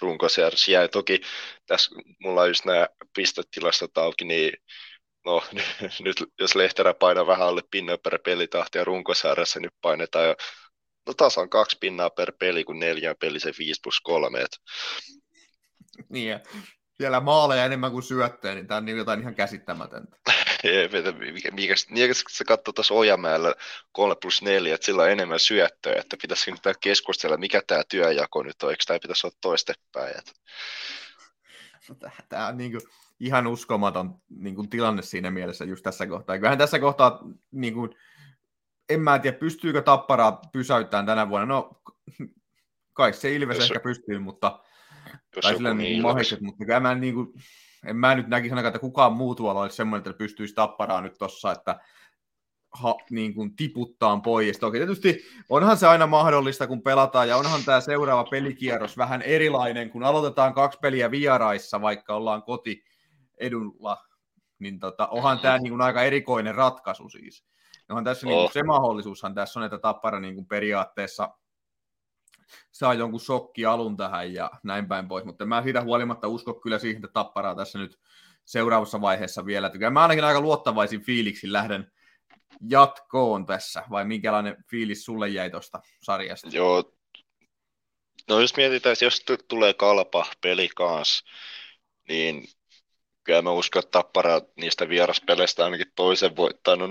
runkosarjassa 0.00 0.70
jäi. 0.70 0.88
Toki 0.88 1.20
tässä 1.66 1.90
mulla 2.18 2.42
on 2.42 2.48
just 2.48 2.64
nämä 2.64 2.88
pistetilastot 3.16 3.98
auki, 3.98 4.24
niin 4.24 4.52
no 5.24 5.42
nyt 6.04 6.16
jos 6.40 6.54
Lehterä 6.54 6.94
painaa 6.94 7.26
vähän 7.26 7.48
alle 7.48 7.62
pinnan 7.70 7.98
per 8.02 8.18
pelitahti 8.24 8.78
ja 8.78 8.84
runkosarjassa 8.84 9.60
nyt 9.60 9.74
painetaan 9.80 10.26
jo 10.26 10.34
no 11.06 11.14
tasan 11.14 11.50
kaksi 11.50 11.76
pinnaa 11.80 12.10
per 12.10 12.32
peli, 12.38 12.64
kun 12.64 12.78
neljän 12.78 13.16
peli 13.20 13.40
se 13.40 13.52
5 13.58 13.80
plus 13.82 14.00
3. 14.00 14.44
Niin, 16.08 16.28
ja 16.28 16.40
siellä 17.00 17.20
maaleja 17.20 17.64
enemmän 17.64 17.92
kuin 17.92 18.02
syöttöjä, 18.02 18.54
niin 18.54 18.66
tämä 18.66 18.78
on 18.78 18.84
niin 18.84 18.96
jotain 18.96 19.20
ihan 19.20 19.34
käsittämätöntä. 19.34 20.16
mikä, 21.32 21.50
mikä, 21.50 21.74
mikä 21.90 22.14
se 22.28 22.44
katsoo 22.44 22.72
tuossa 22.72 22.94
Ojamäellä 22.94 23.54
3 23.92 24.14
plus 24.22 24.42
4, 24.42 24.74
että 24.74 24.84
sillä 24.84 25.02
on 25.02 25.10
enemmän 25.10 25.38
syöttöä, 25.38 25.94
että 25.96 26.16
pitäisikö 26.22 26.50
nyt 26.50 26.76
keskustella, 26.80 27.36
mikä 27.36 27.62
tämä 27.66 27.82
työjako 27.88 28.42
nyt 28.42 28.62
on, 28.62 28.70
eikö 28.70 28.84
tämä 28.86 28.98
pitäisi 29.02 29.26
olla 29.26 29.36
toistepäin. 29.40 30.14
Että... 30.18 30.32
Tämä 32.28 32.46
on 32.46 32.56
niin 32.56 32.70
kuin 32.70 32.82
ihan 33.20 33.46
uskomaton 33.46 34.14
niin 34.28 34.54
kuin 34.54 34.70
tilanne 34.70 35.02
siinä 35.02 35.30
mielessä 35.30 35.64
just 35.64 35.82
tässä 35.82 36.06
kohtaa. 36.06 36.38
Kyllähän 36.38 36.58
tässä 36.58 36.78
kohtaa, 36.78 37.24
niin 37.50 37.74
kuin, 37.74 37.94
en 38.88 39.00
mä 39.00 39.18
tiedä, 39.18 39.38
pystyykö 39.38 39.82
Tapparaa 39.82 40.40
pysäyttämään 40.52 41.06
tänä 41.06 41.28
vuonna. 41.28 41.46
No, 41.46 41.82
kai 42.92 43.12
se 43.12 43.32
Ilves 43.32 43.56
jos, 43.56 43.70
ehkä 43.70 43.80
pystyy, 43.80 44.18
mutta 44.18 44.60
jos 45.36 45.42
tai 45.42 45.54
sillä 45.56 45.74
niin 45.74 46.02
mahikset, 46.02 46.40
mutta 46.40 46.64
kyllä 46.64 46.80
mä 46.80 46.94
niin 46.94 47.14
kuin, 47.14 47.32
en 47.86 47.96
mä 47.96 48.14
nyt 48.14 48.28
näkisi 48.28 48.52
ainakaan, 48.52 48.70
että 48.70 48.78
kukaan 48.78 49.12
muu 49.12 49.34
tuolla 49.34 49.60
olisi 49.60 49.76
semmoinen, 49.76 50.10
että 50.10 50.18
pystyisi 50.18 50.54
tapparaa 50.54 51.00
nyt 51.00 51.18
tossa, 51.18 51.52
että 51.52 51.80
ha, 52.72 52.94
niin 53.10 53.34
kuin 53.34 53.56
tiputtaa 53.56 54.20
pois. 54.20 54.58
Toki 54.58 54.78
tietysti 54.78 55.24
onhan 55.48 55.76
se 55.76 55.86
aina 55.86 56.06
mahdollista, 56.06 56.66
kun 56.66 56.82
pelataan, 56.82 57.28
ja 57.28 57.36
onhan 57.36 57.64
tämä 57.64 57.80
seuraava 57.80 58.24
pelikierros 58.24 58.98
vähän 58.98 59.22
erilainen, 59.22 59.90
kun 59.90 60.04
aloitetaan 60.04 60.54
kaksi 60.54 60.78
peliä 60.82 61.10
vieraissa, 61.10 61.80
vaikka 61.80 62.14
ollaan 62.14 62.42
koti 62.42 62.84
edulla, 63.38 63.96
niin 64.58 64.78
tota, 64.78 65.06
onhan 65.06 65.38
tämä 65.38 65.58
niin 65.58 65.70
kuin 65.70 65.80
aika 65.80 66.02
erikoinen 66.02 66.54
ratkaisu 66.54 67.08
siis. 67.08 67.44
Onhan 67.88 68.04
tässä 68.04 68.26
oh. 68.26 68.30
niin 68.30 68.40
kuin, 68.40 68.52
se 68.52 68.62
mahdollisuushan 68.62 69.34
tässä 69.34 69.60
on, 69.60 69.64
että 69.64 69.78
Tappara 69.78 70.20
niin 70.20 70.34
kuin 70.34 70.46
periaatteessa 70.46 71.28
saa 72.72 72.94
jonkun 72.94 73.20
shokki 73.20 73.66
alun 73.66 73.96
tähän 73.96 74.34
ja 74.34 74.50
näin 74.62 74.88
päin 74.88 75.08
pois, 75.08 75.24
mutta 75.24 75.46
mä 75.46 75.62
siitä 75.62 75.82
huolimatta 75.82 76.28
usko 76.28 76.54
kyllä 76.54 76.78
siihen, 76.78 76.96
että 76.96 77.12
Tapparaa 77.12 77.54
tässä 77.54 77.78
nyt 77.78 77.98
seuraavassa 78.44 79.00
vaiheessa 79.00 79.46
vielä. 79.46 79.70
Kyllä 79.70 79.90
mä 79.90 80.02
ainakin 80.02 80.24
aika 80.24 80.40
luottavaisin 80.40 81.02
fiiliksin 81.02 81.52
lähden 81.52 81.92
jatkoon 82.70 83.46
tässä, 83.46 83.82
vai 83.90 84.04
minkälainen 84.04 84.56
fiilis 84.70 85.04
sulle 85.04 85.28
jäi 85.28 85.50
tuosta 85.50 85.80
sarjasta? 86.02 86.48
Joo, 86.52 86.92
no 88.28 88.40
jos 88.40 88.56
mietitään, 88.56 88.96
jos 89.02 89.20
t- 89.20 89.48
tulee 89.48 89.74
kalpa 89.74 90.26
peli 90.40 90.68
kanssa, 90.76 91.24
niin 92.08 92.44
kyllä 93.24 93.42
mä 93.42 93.50
uskon, 93.50 93.80
että 93.80 93.90
Tappara 93.90 94.40
niistä 94.56 94.88
vieraspeleistä 94.88 95.64
ainakin 95.64 95.92
toisen 95.96 96.36
voittaa. 96.36 96.76
No, 96.76 96.86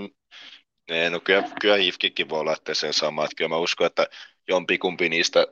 ne, 0.90 1.10
no 1.10 1.20
kyllä, 1.20 1.42
kyllä 1.60 1.76
Hifkikin 1.76 2.28
voi 2.28 2.44
lähteä 2.44 2.74
sen 2.74 2.94
samaan, 2.94 3.24
että 3.24 3.36
kyllä 3.36 3.48
mä 3.48 3.56
uskon, 3.56 3.86
että 3.86 4.06
jompikumpi 4.48 5.08
niistä 5.08 5.46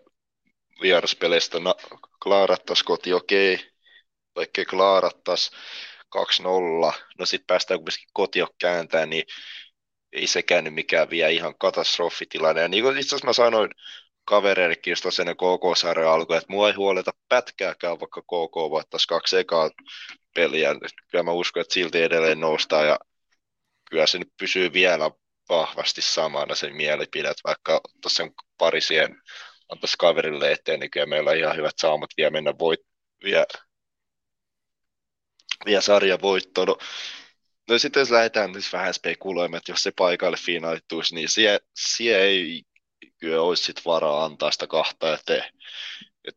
vieraspeleistä 0.82 1.60
na- 1.60 1.74
klaarattaisi 2.22 2.84
koti 2.84 3.12
okei, 3.12 3.54
okay. 3.54 3.66
vaikkei 4.36 4.64
klaarattaisi 4.64 5.50
2-0, 6.16 6.92
no 7.18 7.26
sitten 7.26 7.46
päästään 7.46 7.80
kuitenkin 7.80 8.08
kotio 8.12 8.46
kääntää, 8.60 9.06
niin 9.06 9.24
ei 10.12 10.26
sekään 10.26 10.64
nyt 10.64 10.74
mikään 10.74 11.10
vielä 11.10 11.28
ihan 11.28 11.54
katastrofitilanne. 11.58 12.60
Ja 12.62 12.68
niin 12.68 12.84
kuin 12.84 12.98
itse 12.98 13.08
asiassa 13.08 13.26
mä 13.26 13.32
sanoin 13.32 13.70
kavereillekin 14.24 14.90
just 14.90 15.02
tuossa 15.02 15.22
ennen 15.22 15.36
KK-sarjan 15.36 16.12
alkua, 16.12 16.36
että 16.36 16.52
mua 16.52 16.68
ei 16.68 16.74
huoleta 16.74 17.10
pätkääkään, 17.28 18.00
vaikka 18.00 18.22
KK 18.22 18.54
voittaisi 18.70 19.08
kaksi 19.08 19.38
ekaa 19.38 19.70
peliä. 20.34 20.74
Kyllä 21.10 21.24
mä 21.24 21.32
uskon, 21.32 21.60
että 21.60 21.74
silti 21.74 22.02
edelleen 22.02 22.40
noustaan 22.40 22.86
ja 22.86 22.98
kyllä 23.90 24.06
se 24.06 24.18
nyt 24.18 24.32
pysyy 24.38 24.72
vielä 24.72 25.10
vahvasti 25.48 26.02
samana 26.02 26.54
sen 26.54 26.76
mielipide, 26.76 27.28
että 27.28 27.42
vaikka 27.44 27.80
tuossa 28.02 28.22
on 28.22 28.30
pari 28.58 28.80
siihen 28.80 29.16
antaisi 29.68 29.96
kaverille 29.98 30.52
eteen, 30.52 30.80
niin 30.80 30.90
kyllä 30.90 31.06
meillä 31.06 31.30
on 31.30 31.36
ihan 31.36 31.56
hyvät 31.56 31.78
saamat 31.78 32.10
vielä 32.16 32.30
mennä 32.30 32.54
voit, 32.58 32.80
vielä, 33.24 33.46
vielä 35.66 35.80
sarja 35.80 36.18
voittoon. 36.22 36.68
No, 36.68 36.78
no 37.68 37.78
sitten 37.78 38.00
jos 38.00 38.10
lähdetään 38.10 38.52
nyt 38.52 38.72
vähän 38.72 38.94
spekuloimaan, 38.94 39.58
että 39.58 39.72
jos 39.72 39.82
se 39.82 39.92
paikalle 39.98 40.36
finaalituisi, 40.36 41.14
niin 41.14 41.28
siellä, 41.28 41.58
siellä 41.74 42.24
ei 42.24 42.62
kyllä 43.18 43.42
olisi 43.42 43.62
sit 43.64 43.84
varaa 43.84 44.24
antaa 44.24 44.50
sitä 44.50 44.66
kahta 44.66 45.14
eteen. 45.14 45.52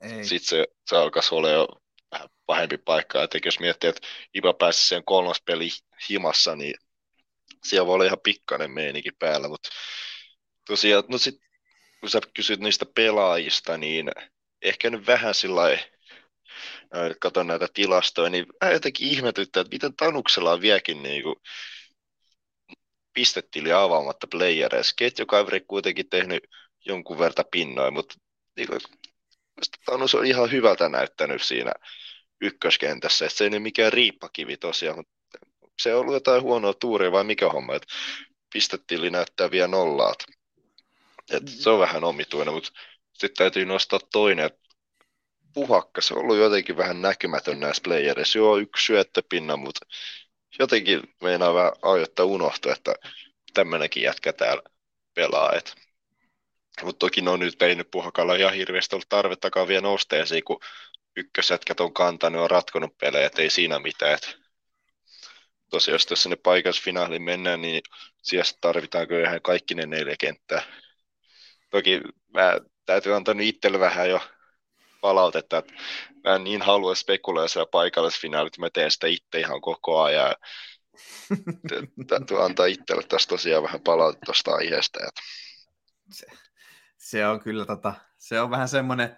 Sitten 0.01 0.39
se, 0.39 0.65
se 0.85 0.97
alkaisi 0.97 1.35
olla 1.35 1.49
jo 1.49 1.67
vähän 2.11 2.29
pahempi 2.45 2.77
paikka. 2.77 3.23
Et 3.23 3.45
jos 3.45 3.59
miettii, 3.59 3.89
että 3.89 4.07
Iba 4.33 4.53
pääsi 4.53 4.87
siihen 4.87 5.05
kolmas 5.05 5.41
peli 5.45 5.69
himassa, 6.09 6.55
niin 6.55 6.73
siellä 7.63 7.85
voi 7.85 7.93
olla 7.93 8.05
ihan 8.05 8.19
pikkainen 8.23 8.71
meininki 8.71 9.09
päällä, 9.19 9.47
mutta 9.47 9.69
tosiaan, 10.67 11.03
no 11.07 11.17
sit, 11.17 11.35
kun 11.99 12.09
sä 12.09 12.21
kysyt 12.33 12.59
niistä 12.59 12.85
pelaajista, 12.95 13.77
niin 13.77 14.11
ehkä 14.61 14.89
nyt 14.89 15.07
vähän 15.07 15.35
sillä 15.35 15.61
katson 17.21 17.47
näitä 17.47 17.67
tilastoja, 17.73 18.29
niin 18.29 18.45
vähän 18.61 18.73
jotenkin 18.73 19.07
ihmetyttää, 19.07 19.61
että 19.61 19.75
miten 19.75 19.95
Tanuksella 19.95 20.51
on 20.51 20.61
vieläkin 20.61 21.03
niin 21.03 21.23
kuin 21.23 21.35
pistetili 23.13 23.71
avaamatta 23.71 24.27
playereissa. 24.27 24.93
Ketjukaveri 24.97 25.61
kuitenkin 25.61 26.09
tehnyt 26.09 26.43
jonkun 26.85 27.19
verta 27.19 27.43
pinnoja, 27.51 27.91
mutta 27.91 28.15
niin 28.57 28.67
kuin, 28.67 28.79
Tanus 29.85 30.15
on 30.15 30.25
ihan 30.25 30.51
hyvältä 30.51 30.89
näyttänyt 30.89 31.43
siinä 31.43 31.71
ykköskentässä, 32.41 33.25
että 33.25 33.37
se 33.37 33.43
ei 33.43 33.47
ole 33.47 33.59
mikään 33.59 33.93
riippakivi 33.93 34.57
tosiaan, 34.57 34.97
mutta 34.97 35.13
se 35.79 35.93
on 35.93 36.01
ollut 36.01 36.13
jotain 36.13 36.41
huonoa 36.41 36.73
tuuria 36.73 37.11
vai 37.11 37.23
mikä 37.23 37.49
homma, 37.49 37.75
että 37.75 37.93
pistetili 38.53 39.09
näyttää 39.09 39.51
vielä 39.51 39.67
nollaat. 39.67 40.17
Et 41.31 41.43
se 41.47 41.69
on 41.69 41.79
vähän 41.79 42.03
omituinen, 42.03 42.53
mutta 42.53 42.71
sitten 43.13 43.37
täytyy 43.37 43.65
nostaa 43.65 43.99
toinen, 44.11 44.45
että 44.45 44.59
puhakka, 45.53 46.01
se 46.01 46.13
on 46.13 46.19
ollut 46.19 46.37
jotenkin 46.37 46.77
vähän 46.77 47.01
näkymätön 47.01 47.59
näissä 47.59 47.81
playereissa. 47.83 48.39
Joo, 48.39 48.57
yksi 48.57 48.85
syöttöpinna, 48.85 49.57
mutta 49.57 49.85
jotenkin 50.59 51.01
meinaa 51.23 51.53
vähän 51.53 51.71
ajoittaa 51.81 52.25
unohtua, 52.25 52.73
että 52.73 52.95
tämmöinenkin 53.53 54.03
jätkä 54.03 54.33
täällä 54.33 54.63
pelaa. 55.13 55.53
Et. 55.53 55.75
Mutta 56.83 56.99
toki 56.99 57.21
no 57.21 57.37
nyt 57.37 57.61
ei 57.61 57.75
nyt 57.75 57.91
puhakalla 57.91 58.35
ihan 58.35 58.53
hirveästi 58.53 58.95
ollut 58.95 59.09
tarvettakaan 59.09 59.67
vielä 59.67 59.81
nosteeseen, 59.81 60.43
kun 60.43 60.59
ykkösjätkät 61.15 61.79
on 61.79 61.93
kantanut 61.93 62.41
ja 62.41 62.47
ratkonut 62.47 62.97
pelejä, 62.97 63.25
et 63.25 63.39
ei 63.39 63.49
siinä 63.49 63.79
mitään. 63.79 64.13
Et 64.13 64.40
tosiaan, 65.71 65.95
jos 65.95 66.05
tässä 66.05 66.23
sinne 66.23 66.35
paikallisfinaaliin 66.35 67.21
mennään, 67.21 67.61
niin 67.61 67.81
siellä 68.21 68.51
tarvitaan 68.61 69.07
kyllä 69.07 69.29
ihan 69.29 69.41
kaikki 69.41 69.75
ne 69.75 69.85
neljä 69.85 70.15
kenttää. 70.19 70.63
Toki 71.69 72.01
mä 72.33 72.57
täytyy 72.85 73.15
antaa 73.15 73.33
nyt 73.33 73.47
itselle 73.47 73.79
vähän 73.79 74.09
jo 74.09 74.21
palautetta, 75.01 75.57
että 75.57 75.73
mä 76.23 76.35
en 76.35 76.43
niin 76.43 76.61
halua 76.61 76.95
spekuloida 76.95 77.47
siellä 77.47 77.69
paikallisfinaalit, 77.71 78.57
mä 78.57 78.69
teen 78.69 78.91
sitä 78.91 79.07
itse 79.07 79.39
ihan 79.39 79.61
koko 79.61 80.01
ajan. 80.01 80.35
Täytyy 82.07 82.43
antaa 82.43 82.65
itselle 82.65 83.03
tässä 83.03 83.29
tosiaan 83.29 83.63
vähän 83.63 83.81
palautetta 83.81 84.25
tuosta 84.25 84.51
aiheesta. 84.51 84.99
Se, 86.11 86.25
se, 86.97 87.27
on 87.27 87.39
kyllä 87.39 87.65
tota, 87.65 87.93
se 88.17 88.41
on 88.41 88.49
vähän 88.49 88.67
semmoinen 88.67 89.17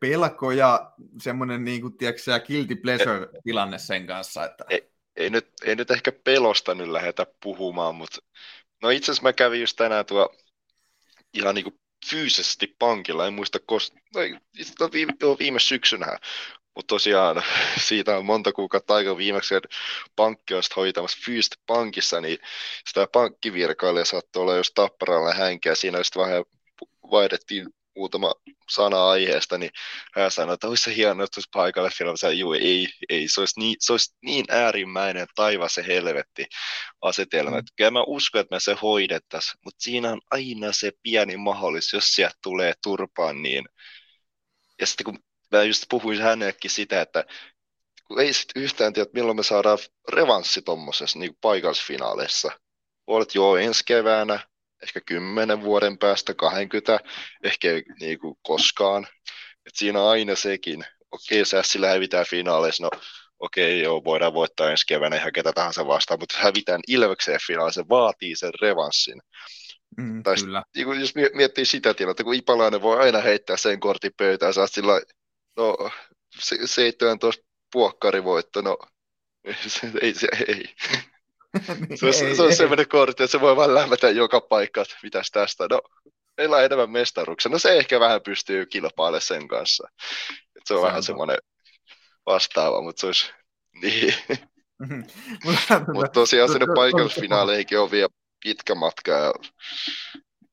pelko 0.00 0.50
ja 0.50 0.92
semmoinen 1.22 1.64
niin 1.64 1.80
kuin, 1.80 1.96
tiedätkö, 1.96 2.40
guilty 2.46 2.76
pleasure-tilanne 2.76 3.78
sen 3.78 4.06
kanssa. 4.06 4.44
Että... 4.44 4.64
Ei, 4.68 4.90
ei 5.16 5.30
nyt, 5.30 5.48
ei 5.64 5.76
nyt 5.76 5.90
ehkä 5.90 6.12
pelosta 6.12 6.74
nyt 6.74 6.88
lähdetä 6.88 7.26
puhumaan, 7.42 7.94
mutta 7.94 8.18
no 8.82 8.90
itse 8.90 9.12
asiassa 9.12 9.22
mä 9.22 9.32
kävin 9.32 9.60
just 9.60 9.76
tänään 9.76 10.06
tuo 10.06 10.34
ihan 11.34 11.54
niin 11.54 11.64
kuin 11.64 11.80
fyysisesti 12.10 12.76
pankilla, 12.78 13.26
en 13.26 13.34
muista 13.34 13.58
koska, 13.66 13.98
no, 14.14 14.20
viime, 14.92 15.12
viime 15.38 15.60
syksynä, 15.60 16.18
mutta 16.74 16.94
tosiaan 16.94 17.42
siitä 17.88 18.18
on 18.18 18.26
monta 18.26 18.52
kuukautta 18.52 18.94
aika 18.94 19.16
viimeksi, 19.16 19.54
että 19.54 19.68
pankki 20.16 20.54
olisi 20.54 20.70
hoitamassa 20.76 21.18
fyysisesti 21.24 21.56
pankissa, 21.66 22.20
niin 22.20 22.38
sitä 22.88 23.06
pankkivirkailija 23.12 24.04
saattoi 24.04 24.42
olla 24.42 24.56
jos 24.56 24.72
tapparalla 24.74 25.34
hänkeä, 25.34 25.74
siinä 25.74 26.02
sitten 26.02 26.22
vähän 26.22 26.44
vaihdettiin 27.10 27.66
muutama 27.96 28.34
sana 28.70 29.08
aiheesta, 29.10 29.58
niin 29.58 29.70
hän 30.14 30.30
sanoi, 30.30 30.54
että 30.54 30.68
olisi 30.68 30.82
se 30.82 30.96
hienoa, 30.96 31.24
että 31.24 31.38
olisi 31.38 31.48
paikalle 31.52 31.90
filmi. 31.90 32.18
Sanoin, 32.18 32.38
juu, 32.38 32.52
ei, 32.52 32.88
ei, 33.08 33.28
se 33.28 33.40
olisi, 33.40 33.60
niin, 33.60 33.76
se 33.80 33.92
olisi 33.92 34.14
niin 34.22 34.44
äärimmäinen 34.48 35.26
taivas 35.34 35.74
se 35.74 35.86
helvetti 35.86 36.46
asetelma. 37.02 37.60
Mm. 37.60 37.66
Kyllä 37.76 37.90
mä 37.90 38.04
uskon, 38.06 38.40
että 38.40 38.56
me 38.56 38.60
se 38.60 38.76
hoidettaisiin, 38.82 39.58
mutta 39.64 39.82
siinä 39.82 40.12
on 40.12 40.20
aina 40.30 40.72
se 40.72 40.92
pieni 41.02 41.36
mahdollisuus, 41.36 41.92
jos 41.92 42.12
sieltä 42.12 42.36
tulee 42.42 42.72
turpaan, 42.82 43.42
niin 43.42 43.64
ja 44.80 44.86
sitten 44.86 45.04
kun 45.04 45.18
mä 45.52 45.62
just 45.62 45.84
puhuin 45.90 46.22
hänellekin 46.22 46.70
sitä, 46.70 47.00
että 47.00 47.24
kun 48.06 48.20
ei 48.20 48.32
sitten 48.32 48.62
yhtään 48.62 48.92
tiedä, 48.92 49.10
milloin 49.14 49.36
me 49.36 49.42
saadaan 49.42 49.78
revanssi 50.12 50.62
tuommoisessa 50.62 51.18
niin 51.18 51.36
paikallisfinaaleissa. 51.40 52.50
Olet 53.06 53.34
joo 53.34 53.56
ensi 53.56 53.82
keväänä, 53.86 54.40
ehkä 54.82 55.00
kymmenen 55.00 55.62
vuoden 55.62 55.98
päästä, 55.98 56.34
20, 56.34 56.98
ehkä 57.44 57.68
niin 58.00 58.18
kuin 58.18 58.38
koskaan. 58.42 59.06
Et 59.66 59.72
siinä 59.74 60.02
on 60.02 60.08
aina 60.10 60.36
sekin. 60.36 60.84
Okei, 61.10 61.44
Sässillä 61.44 61.88
hävitään 61.88 62.26
finaaleissa, 62.30 62.82
no 62.82 62.90
okei, 63.38 63.82
joo, 63.82 64.04
voidaan 64.04 64.34
voittaa 64.34 64.70
ensi 64.70 64.86
keväänä 64.86 65.16
ihan 65.16 65.32
ketä 65.32 65.52
tahansa 65.52 65.86
vastaan, 65.86 66.20
mutta 66.20 66.38
hävitään 66.38 66.80
Ilvekseen 66.88 67.40
finaalissa, 67.46 67.80
se 67.82 67.88
vaatii 67.88 68.36
sen 68.36 68.52
revanssin. 68.62 69.20
Mm, 69.96 70.22
tai 70.22 70.34
kyllä. 70.36 70.62
Sit, 70.76 70.86
niin 70.86 71.00
jos 71.00 71.14
miettii 71.34 71.64
sitä 71.64 71.94
tilannetta, 71.94 72.24
kun 72.24 72.34
Ipalainen 72.34 72.82
voi 72.82 72.98
aina 72.98 73.20
heittää 73.20 73.56
sen 73.56 73.80
kortin 73.80 74.12
pöytään, 74.16 74.54
saa 74.54 74.66
sillä 74.66 75.00
no 75.56 75.90
17 76.64 77.44
puokkarivoitto, 77.72 78.60
no 78.60 78.78
ei, 80.02 80.14
se, 80.14 80.28
ei. 80.48 80.64
niin, 81.88 81.98
se, 81.98 82.06
on, 82.06 82.28
ei, 82.28 82.36
se 82.36 82.42
on 82.42 82.54
sellainen 82.54 82.88
kortti, 82.88 83.22
että 83.22 83.32
se 83.32 83.40
voi 83.40 83.56
vaan 83.56 83.74
lämmätä 83.74 84.10
joka 84.10 84.40
paikka, 84.40 84.82
että 84.82 84.96
mitäs 85.02 85.30
tästä. 85.30 85.66
No, 85.70 85.80
on 86.38 86.64
enemmän 86.64 86.90
mestaruksia. 86.90 87.52
No 87.52 87.58
se 87.58 87.76
ehkä 87.76 88.00
vähän 88.00 88.20
pystyy 88.22 88.66
kilpailemaan 88.66 89.22
sen 89.22 89.48
kanssa. 89.48 89.88
Et 90.56 90.62
se 90.66 90.74
on 90.74 90.80
se 90.80 90.86
vähän 90.86 91.02
semmoinen 91.02 91.38
vastaava, 92.26 92.82
mutta 92.82 93.00
se 93.00 93.06
olisi... 93.06 93.32
Niin. 93.82 94.14
mutta 95.94 96.12
tosiaan 96.12 96.48
sinne 96.48 96.66
paikallisfinaaleihin 96.74 97.78
on 97.78 97.90
vielä 97.90 98.08
pitkä 98.44 98.74
matka 98.74 99.10
ja 99.12 99.32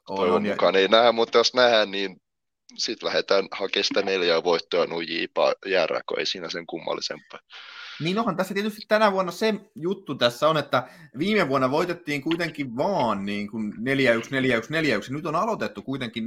toivon 0.07 0.35
on, 0.35 0.47
mukaan 0.47 0.75
ei 0.75 0.87
näe, 0.87 1.11
mutta 1.11 1.37
jos 1.37 1.53
nähdään, 1.53 1.91
niin 1.91 2.17
sitten 2.77 3.07
lähdetään 3.07 3.47
hakemaan 3.51 3.83
sitä 3.83 4.01
neljää 4.01 4.43
voittoa 4.43 4.85
nujiipa 4.85 5.53
jääräkö, 5.65 6.15
ei 6.17 6.25
siinä 6.25 6.49
sen 6.49 6.65
kummallisempaa. 6.65 7.39
Niin 7.99 8.19
onhan 8.19 8.35
tässä 8.35 8.53
tietysti 8.53 8.81
tänä 8.87 9.11
vuonna 9.11 9.31
se 9.31 9.53
juttu 9.75 10.15
tässä 10.15 10.49
on, 10.49 10.57
että 10.57 10.87
viime 11.17 11.49
vuonna 11.49 11.71
voitettiin 11.71 12.21
kuitenkin 12.21 12.77
vaan 12.77 13.25
niin 13.25 13.51
kuin 13.51 13.73
4-1, 13.73 13.75
4-1, 13.75 13.79
4-1, 15.09 15.13
nyt 15.13 15.25
on 15.25 15.35
aloitettu 15.35 15.81
kuitenkin 15.81 16.23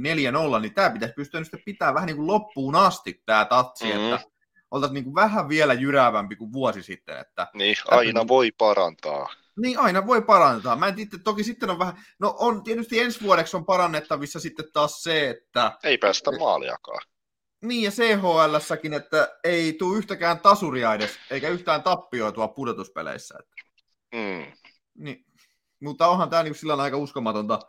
4-0, 0.57 0.59
niin 0.61 0.73
tämä 0.73 0.89
pitäisi 0.89 1.13
pystyä 1.15 1.39
nyt 1.39 1.65
pitää 1.65 1.93
vähän 1.93 2.07
niin 2.07 2.17
kuin 2.17 2.27
loppuun 2.27 2.75
asti 2.75 3.21
tämä 3.25 3.45
tatsi, 3.45 3.85
mm-hmm. 3.85 4.13
että 4.13 4.29
oltaisiin 4.71 4.93
niin 4.93 5.03
kuin 5.03 5.15
vähän 5.15 5.49
vielä 5.49 5.73
jyräävämpi 5.73 6.35
kuin 6.35 6.53
vuosi 6.53 6.83
sitten. 6.83 7.17
Että, 7.17 7.47
niin, 7.53 7.75
aina 7.87 8.21
että, 8.21 8.27
voi 8.27 8.51
parantaa. 8.57 9.29
Niin, 9.57 9.79
aina 9.79 10.07
voi 10.07 10.21
parantaa. 10.21 10.75
Mä 10.75 10.87
en 10.87 10.95
tiedä, 10.95 11.09
toki 11.23 11.43
sitten 11.43 11.69
on 11.69 11.79
vähän, 11.79 12.03
no 12.19 12.35
on 12.39 12.63
tietysti 12.63 12.99
ensi 12.99 13.21
vuodeksi 13.21 13.57
on 13.57 13.65
parannettavissa 13.65 14.39
sitten 14.39 14.65
taas 14.73 15.03
se, 15.03 15.29
että... 15.29 15.71
Ei 15.83 15.97
päästä 15.97 16.31
maaliakaan. 16.31 17.01
Niin, 17.61 17.83
ja 17.83 17.91
CHL-säkin, 17.91 18.93
että 18.93 19.37
ei 19.43 19.73
tule 19.73 19.97
yhtäkään 19.97 20.39
tasuria 20.39 20.93
edes, 20.93 21.19
eikä 21.31 21.49
yhtään 21.49 21.83
tappioitua 21.83 22.47
pudotuspeleissä. 22.47 23.39
Mm. 24.13 24.51
Niin, 24.97 25.25
mutta 25.79 26.07
onhan 26.07 26.29
tämä 26.29 26.43
niin 26.43 26.55
sillä 26.55 26.73
aika 26.73 26.97
uskomatonta, 26.97 27.59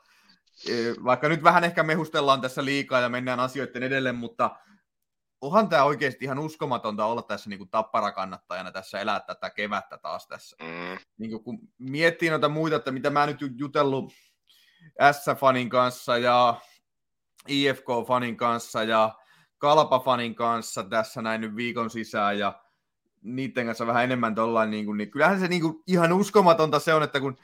e, 0.68 0.72
vaikka 1.04 1.28
nyt 1.28 1.42
vähän 1.42 1.64
ehkä 1.64 1.82
mehustellaan 1.82 2.40
tässä 2.40 2.64
liikaa 2.64 3.00
ja 3.00 3.08
mennään 3.08 3.40
asioiden 3.40 3.82
edelleen, 3.82 4.14
mutta 4.14 4.56
onhan 5.40 5.68
tämä 5.68 5.84
oikeasti 5.84 6.24
ihan 6.24 6.38
uskomatonta 6.38 7.06
olla 7.06 7.22
tässä 7.22 7.50
niin 7.50 7.58
kuin 7.58 7.70
tapparakannattajana 7.70 8.72
tässä 8.72 9.00
elää 9.00 9.20
tätä 9.20 9.50
kevättä 9.50 9.98
taas 9.98 10.26
tässä. 10.26 10.56
Mm. 10.62 10.98
Niin 11.18 11.30
kuin, 11.30 11.44
kun 11.44 11.58
miettii 11.78 12.30
noita 12.30 12.48
muita, 12.48 12.76
että 12.76 12.90
mitä 12.90 13.10
mä 13.10 13.26
nyt 13.26 13.38
jutellut 13.56 14.12
S-fanin 15.12 15.68
kanssa 15.68 16.18
ja 16.18 16.60
IFK-fanin 17.48 18.36
kanssa 18.36 18.84
ja 18.84 19.14
Kalpa-fanin 19.58 20.34
kanssa 20.34 20.84
tässä 20.84 21.22
näin 21.22 21.40
nyt 21.40 21.56
viikon 21.56 21.90
sisään 21.90 22.38
ja 22.38 22.62
niiden 23.22 23.66
kanssa 23.66 23.86
vähän 23.86 24.04
enemmän 24.04 24.34
tollain, 24.34 24.70
niin, 24.70 24.86
kuin, 24.86 24.98
niin 24.98 25.10
kyllähän 25.10 25.40
se 25.40 25.48
niin 25.48 25.62
kuin, 25.62 25.82
ihan 25.86 26.12
uskomatonta 26.12 26.78
se 26.78 26.94
on, 26.94 27.02
että 27.02 27.20
kun 27.20 27.38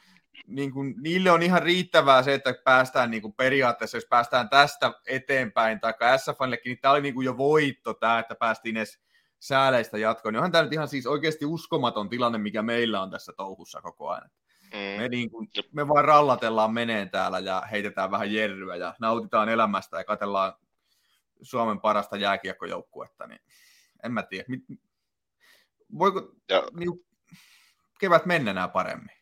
niin 0.47 0.73
kuin, 0.73 0.95
niille 1.03 1.31
on 1.31 1.43
ihan 1.43 1.63
riittävää 1.63 2.23
se, 2.23 2.35
että 2.35 2.55
päästään 2.65 3.11
niin 3.11 3.23
kuin, 3.23 3.35
periaatteessa, 3.35 3.97
jos 3.97 4.07
päästään 4.11 4.49
tästä 4.49 4.93
eteenpäin, 5.07 5.81
tai 5.81 5.95
SFNillekin, 6.19 6.71
niin 6.71 6.79
tämä 6.81 6.93
oli 6.93 7.01
niin 7.01 7.15
kuin, 7.15 7.25
jo 7.25 7.37
voitto 7.37 7.95
tämä, 7.95 8.19
että 8.19 8.35
päästiin 8.35 8.77
edes 8.77 8.99
sääleistä 9.39 9.99
jatkoon. 9.99 10.33
Niin 10.33 10.39
onhan 10.39 10.53
tämä 10.53 10.65
nyt 10.65 10.73
ihan 10.73 10.89
siis 10.89 11.07
oikeasti 11.07 11.45
uskomaton 11.45 12.09
tilanne, 12.09 12.39
mikä 12.39 12.63
meillä 12.63 13.03
on 13.03 13.11
tässä 13.11 13.33
touhussa 13.37 13.83
koko 13.83 14.09
ajan. 14.09 14.31
Mm. 14.73 15.03
Me, 15.03 15.09
niin 15.09 15.31
kuin, 15.31 15.49
me 15.73 15.89
vaan 15.89 16.05
rallatellaan 16.05 16.73
meneen 16.73 17.11
täällä 17.11 17.39
ja 17.39 17.63
heitetään 17.71 18.11
vähän 18.11 18.33
jerryä 18.33 18.77
ja 18.77 18.95
nautitaan 19.01 19.49
elämästä 19.49 19.99
ja 19.99 20.05
katellaan 20.05 20.53
Suomen 21.45 21.81
parasta 21.81 22.17
jääkiekkojoukkuetta, 22.17 23.27
niin 23.27 23.41
en 24.05 24.13
mä 24.13 24.23
tiedä. 24.23 24.45
Voiko 25.99 26.33
ja, 26.49 26.63
niin, 26.79 26.91
kevät 28.01 28.27
mennä 28.27 28.53
nämä 28.53 28.69
paremmin? 28.69 29.17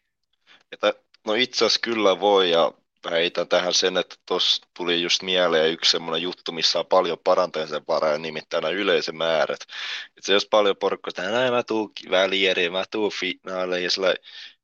Että, 0.72 0.94
no 1.26 1.34
itse 1.34 1.64
asiassa 1.64 1.80
kyllä 1.82 2.20
voi, 2.20 2.50
ja 2.50 2.72
heitän 3.10 3.48
tähän 3.48 3.74
sen, 3.74 3.96
että 3.96 4.16
tuossa 4.26 4.66
tuli 4.76 5.02
just 5.02 5.22
mieleen 5.22 5.72
yksi 5.72 5.90
semmoinen 5.90 6.22
juttu, 6.22 6.52
missä 6.52 6.78
on 6.78 6.86
paljon 6.86 7.18
parantamisen 7.24 7.82
varaa, 7.88 8.18
nimittäin 8.18 8.62
nämä 8.62 8.74
yleisömäärät. 8.74 9.62
Että 10.06 10.20
se 10.20 10.32
jos 10.32 10.46
paljon 10.46 10.76
porukkaa, 10.76 11.10
että 11.10 11.30
näin 11.30 11.52
mä 11.52 11.62
tuun 11.62 11.92
välieriin, 12.10 12.72
mä 12.72 12.84
tuun 12.90 13.12
finaaleihin, 13.20 13.84
ja 13.84 13.90
sillä, 13.90 14.14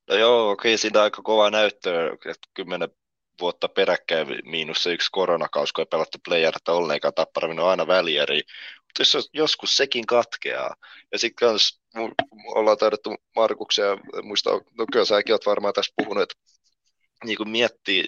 no 0.08 0.14
joo, 0.14 0.50
okei, 0.50 0.72
okay, 0.74 0.78
siinä 0.78 0.98
on 0.98 1.04
aika 1.04 1.22
kova 1.22 1.50
näyttö, 1.50 2.12
että 2.12 2.48
kymmenen 2.54 2.90
vuotta 3.40 3.68
peräkkäin 3.68 4.26
miinus 4.44 4.82
se 4.82 4.92
yksi 4.92 5.08
koronakaus, 5.12 5.72
kun 5.72 5.82
ei 5.82 5.86
pelattu 5.86 6.18
playerta 6.24 6.72
ollenkaan, 6.72 7.14
tapparaminen 7.14 7.64
on 7.64 7.70
aina 7.70 7.86
välieri. 7.86 8.40
Mutta 8.76 9.16
jos 9.16 9.30
joskus 9.32 9.76
sekin 9.76 10.06
katkeaa, 10.06 10.74
ja 11.12 11.18
sitten 11.18 11.48
kans 11.48 11.80
ollaan 12.54 12.78
taidettu 12.78 13.16
Markuksen 13.36 13.84
ja 13.84 14.22
muista, 14.22 14.50
no 14.50 14.86
kyllä 14.92 15.04
säkin 15.04 15.34
oot 15.34 15.46
varmaan 15.46 15.74
tässä 15.74 15.92
puhunut, 15.96 16.22
että 16.22 16.34
niin 17.24 17.36
kuin 17.36 17.48
miettii, 17.48 18.04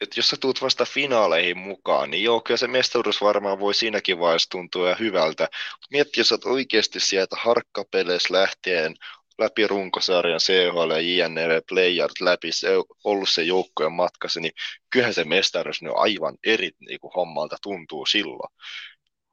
että 0.00 0.18
jos 0.20 0.28
sä 0.28 0.36
tuut 0.40 0.62
vasta 0.62 0.84
finaaleihin 0.84 1.58
mukaan, 1.58 2.10
niin 2.10 2.24
joo, 2.24 2.40
kyllä 2.40 2.58
se 2.58 2.66
mestaruus 2.68 3.20
varmaan 3.20 3.60
voi 3.60 3.74
siinäkin 3.74 4.18
vaiheessa 4.18 4.50
tuntua 4.50 4.88
ja 4.88 4.94
hyvältä. 4.94 5.48
Miettii, 5.90 6.20
jos 6.20 6.32
oot 6.32 6.44
oikeasti 6.44 7.00
sieltä 7.00 7.36
harkkapeleissä 7.38 8.34
lähtien 8.34 8.94
läpi 9.40 9.66
runkosarjan 9.66 10.40
CHL 10.40 10.90
ja 10.90 11.00
JNV 11.00 11.60
Players 11.68 12.20
läpi 12.20 12.52
se, 12.52 12.68
ollut 13.04 13.28
se 13.28 13.42
joukkojen 13.42 13.92
matkassa, 13.92 14.40
niin 14.40 14.52
kyllähän 14.90 15.14
se 15.14 15.24
mestaruus 15.24 15.82
on 15.82 15.98
aivan 15.98 16.38
eri 16.46 16.70
niin 16.88 17.00
kuin 17.00 17.12
hommalta 17.16 17.56
tuntuu 17.62 18.06
silloin. 18.06 18.54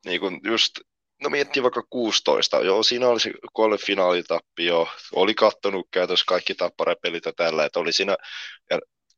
Niin 0.05 0.19
kuin 0.19 0.39
just, 0.43 0.79
no 1.23 1.29
miettii 1.29 1.63
vaikka 1.63 1.83
16, 1.89 2.61
joo 2.61 2.83
siinä 2.83 3.07
oli 3.07 3.19
se 3.19 3.31
finaalitappi 3.85 4.67
oli 5.15 5.33
kattonut 5.33 5.87
käytössä 5.91 6.25
kaikki 6.27 6.55
tapparepelit 6.55 7.25
ja 7.25 7.33
tällä, 7.33 7.65
että 7.65 7.79
oli 7.79 7.93
siinä 7.93 8.17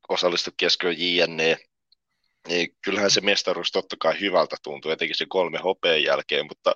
osallistu 0.09 0.51
keskiön 0.57 0.95
JNE, 0.97 1.57
niin 2.47 2.75
kyllähän 2.81 3.11
se 3.11 3.21
mestaruus 3.21 3.71
totta 3.71 3.95
kai 3.99 4.19
hyvältä 4.19 4.55
tuntuu, 4.63 4.91
etenkin 4.91 5.17
se 5.17 5.25
kolme 5.29 5.59
hopeen 5.63 6.03
jälkeen, 6.03 6.45
mutta 6.45 6.75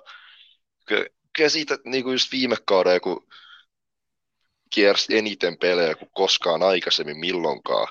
kyllä 1.36 1.48
siitä 1.48 1.78
niin 1.84 2.04
kuin 2.04 2.14
just 2.14 2.32
viime 2.32 2.56
kaudella, 2.66 3.00
kun 3.00 3.26
kiersi 4.74 5.16
eniten 5.16 5.58
pelejä 5.58 5.94
kuin 5.94 6.10
koskaan 6.12 6.62
aikaisemmin 6.62 7.18
milloinkaan, 7.18 7.88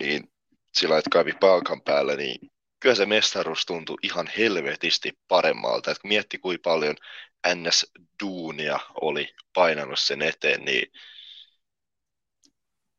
niin 0.00 0.32
sillä 0.74 0.98
että 0.98 1.10
kävi 1.10 1.32
palkan 1.40 1.82
päälle, 1.82 2.16
niin 2.16 2.50
kyllä 2.80 2.94
se 2.94 3.06
mestaruus 3.06 3.66
tuntui 3.66 3.96
ihan 4.02 4.30
helvetisti 4.38 5.12
paremmalta. 5.28 5.90
Että 5.90 6.08
mietti, 6.08 6.38
kuinka 6.38 6.70
paljon 6.70 6.96
NS-duunia 7.48 8.78
oli 9.00 9.34
painanut 9.54 9.98
sen 9.98 10.22
eteen, 10.22 10.64
niin, 10.64 10.92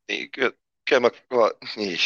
niin 0.10 0.32
kyllä, 0.32 0.52
kyllä 0.90 1.00
mä, 1.00 1.10
niin, 1.76 2.00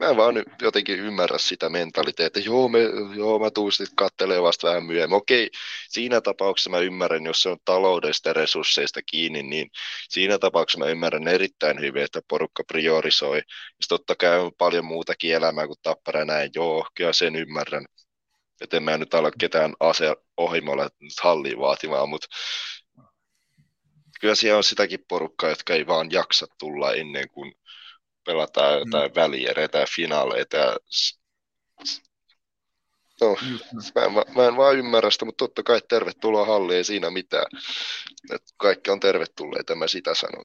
mä 0.00 0.16
vaan 0.16 0.34
jotenkin 0.62 0.98
ymmärrä 0.98 1.38
sitä 1.38 1.68
mentaliteettia, 1.68 2.26
että 2.26 2.50
joo, 2.50 2.68
me, 2.68 2.78
joo 3.16 3.38
mä 3.38 3.50
tuun 3.50 3.72
sitten 3.72 3.96
kattelemaan 3.96 4.42
vasta 4.42 4.68
vähän 4.68 4.84
myöhemmin. 4.84 5.16
Okei, 5.16 5.50
siinä 5.88 6.20
tapauksessa 6.20 6.70
mä 6.70 6.78
ymmärrän, 6.78 7.24
jos 7.24 7.42
se 7.42 7.48
on 7.48 7.58
taloudesta 7.64 8.28
ja 8.28 8.32
resursseista 8.32 9.00
kiinni, 9.02 9.42
niin 9.42 9.70
siinä 10.08 10.38
tapauksessa 10.38 10.78
mä 10.78 10.90
ymmärrän 10.90 11.28
erittäin 11.28 11.80
hyvin, 11.80 12.02
että 12.02 12.20
porukka 12.28 12.64
priorisoi. 12.64 13.36
Ja 13.36 13.42
totta 13.88 14.16
kai 14.16 14.38
on 14.40 14.52
paljon 14.58 14.84
muutakin 14.84 15.34
elämää 15.34 15.66
kuin 15.66 15.78
tappara 15.82 16.24
näin, 16.24 16.50
joo, 16.54 16.86
kyllä 16.94 17.12
sen 17.12 17.36
ymmärrän. 17.36 17.86
Että 18.60 18.76
en 18.76 18.82
mä 18.82 18.98
nyt 18.98 19.14
ala 19.14 19.30
ketään 19.38 19.74
ase 19.80 20.16
ohimolla 20.36 20.88
halliin 21.22 21.58
vaatimaan, 21.58 22.08
mutta 22.08 22.26
kyllä 24.20 24.34
siellä 24.34 24.56
on 24.56 24.64
sitäkin 24.64 25.04
porukkaa, 25.08 25.50
jotka 25.50 25.74
ei 25.74 25.86
vaan 25.86 26.10
jaksa 26.10 26.46
tulla 26.58 26.92
ennen 26.92 27.30
kuin 27.30 27.54
pelataan 28.26 28.78
jotain 28.78 29.10
mm. 29.10 29.14
väliereitä 29.14 29.78
ja 29.78 29.86
finaaleita. 29.96 30.56
Ja... 30.56 30.76
No, 33.20 33.36
mä, 33.94 34.04
en, 34.04 34.12
mä 34.36 34.46
en 34.48 34.56
vaan 34.56 34.76
ymmärrä 34.76 35.10
sitä, 35.10 35.24
mutta 35.24 35.44
totta 35.44 35.62
kai 35.62 35.80
tervetuloa 35.88 36.46
halliin, 36.46 36.76
ei 36.76 36.84
siinä 36.84 37.10
mitään. 37.10 37.46
Et 38.34 38.42
kaikki 38.56 38.90
on 38.90 39.00
tervetulleita, 39.00 39.74
mä 39.74 39.86
sitä 39.86 40.14
sanon. 40.14 40.44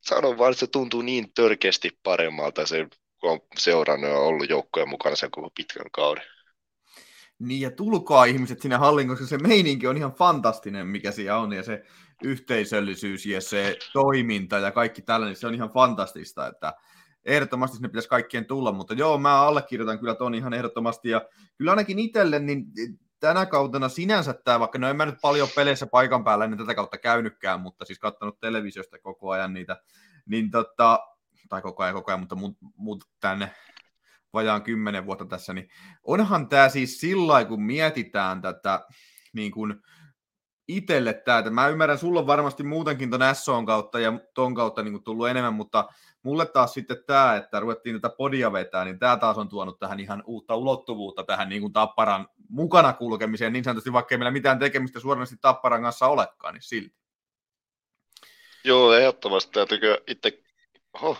Sanon 0.00 0.38
vaan, 0.38 0.52
että 0.52 0.60
se 0.60 0.66
tuntuu 0.66 1.02
niin 1.02 1.32
törkeästi 1.34 1.90
paremmalta 2.02 2.66
se, 2.66 2.86
kun 3.20 3.30
on 3.30 3.40
seurannut 3.58 4.10
ja 4.10 4.16
ollut 4.16 4.50
joukkojen 4.50 4.88
mukana 4.88 5.16
sen 5.16 5.30
koko 5.30 5.50
pitkän 5.54 5.90
kauden. 5.92 6.24
Niin 7.38 7.60
ja 7.60 7.70
tulkaa 7.70 8.24
ihmiset 8.24 8.60
sinne 8.60 8.76
hallin, 8.76 9.08
koska 9.08 9.26
se 9.26 9.38
meininki 9.38 9.86
on 9.86 9.96
ihan 9.96 10.12
fantastinen, 10.12 10.86
mikä 10.86 11.12
siellä 11.12 11.38
on, 11.38 11.52
ja 11.52 11.62
se 11.62 11.84
yhteisöllisyys 12.24 13.26
ja 13.26 13.40
se 13.40 13.78
toiminta 13.92 14.58
ja 14.58 14.70
kaikki 14.70 15.02
tällainen, 15.02 15.36
se 15.36 15.46
on 15.46 15.54
ihan 15.54 15.70
fantastista, 15.70 16.46
että 16.46 16.74
ehdottomasti 17.24 17.76
sinne 17.76 17.88
pitäisi 17.88 18.08
kaikkien 18.08 18.46
tulla, 18.46 18.72
mutta 18.72 18.94
joo, 18.94 19.18
mä 19.18 19.40
allekirjoitan 19.40 19.98
kyllä 19.98 20.14
ton 20.14 20.34
ihan 20.34 20.52
ehdottomasti, 20.52 21.08
ja 21.08 21.22
kyllä 21.58 21.70
ainakin 21.70 21.98
itselle, 21.98 22.38
niin 22.38 22.64
tänä 23.20 23.46
kautena 23.46 23.88
sinänsä 23.88 24.34
tämä, 24.34 24.60
vaikka 24.60 24.78
no 24.78 24.88
en 24.88 24.96
mä 24.96 25.06
nyt 25.06 25.20
paljon 25.22 25.48
peleissä 25.56 25.86
paikan 25.86 26.24
päällä 26.24 26.44
ennen 26.44 26.58
tätä 26.58 26.74
kautta 26.74 26.98
käynytkään, 26.98 27.60
mutta 27.60 27.84
siis 27.84 27.98
katsonut 27.98 28.40
televisiosta 28.40 28.98
koko 28.98 29.30
ajan 29.30 29.54
niitä, 29.54 29.82
niin 30.26 30.50
tota, 30.50 31.00
tai 31.48 31.62
koko 31.62 31.82
ajan 31.82 31.94
koko 31.94 32.10
ajan, 32.10 32.20
mutta 32.20 32.36
mut, 32.36 32.56
mut 32.76 33.04
tänne 33.20 33.50
vajaan 34.32 34.62
kymmenen 34.62 35.06
vuotta 35.06 35.24
tässä, 35.24 35.52
niin 35.54 35.68
onhan 36.04 36.48
tämä 36.48 36.68
siis 36.68 37.00
sillä 37.00 37.44
kun 37.44 37.62
mietitään 37.62 38.42
tätä 38.42 38.86
niin 39.32 39.52
kuin, 39.52 39.82
itselle 40.68 41.14
tämä, 41.14 41.38
että 41.38 41.50
mä 41.50 41.68
ymmärrän, 41.68 41.98
sulla 41.98 42.20
on 42.20 42.26
varmasti 42.26 42.62
muutenkin 42.62 43.10
ton 43.10 43.20
SOn 43.32 43.66
kautta 43.66 44.00
ja 44.00 44.12
ton 44.34 44.54
kautta 44.54 44.82
niin 44.82 45.02
tullut 45.02 45.28
enemmän, 45.28 45.54
mutta 45.54 45.88
mulle 46.22 46.46
taas 46.46 46.74
sitten 46.74 47.04
tämä, 47.06 47.36
että 47.36 47.60
ruvettiin 47.60 48.00
tätä 48.00 48.16
podia 48.16 48.52
vetää, 48.52 48.84
niin 48.84 48.98
tämä 48.98 49.16
taas 49.16 49.38
on 49.38 49.48
tuonut 49.48 49.78
tähän 49.78 50.00
ihan 50.00 50.22
uutta 50.26 50.56
ulottuvuutta 50.56 51.24
tähän 51.24 51.48
niin 51.48 51.72
Tapparan 51.72 52.28
mukana 52.48 52.92
kulkemiseen, 52.92 53.52
niin 53.52 53.64
sanotusti 53.64 53.92
vaikka 53.92 54.14
ei 54.14 54.18
meillä 54.18 54.30
mitään 54.30 54.58
tekemistä 54.58 55.00
suoranaisesti 55.00 55.38
Tapparan 55.40 55.82
kanssa 55.82 56.06
olekaan, 56.06 56.54
niin 56.54 56.62
silti. 56.62 56.96
Joo, 58.64 58.92
ehdottomasti 58.92 59.52
täytyykö 59.52 60.00
itse, 60.06 60.42
oho, 60.92 61.16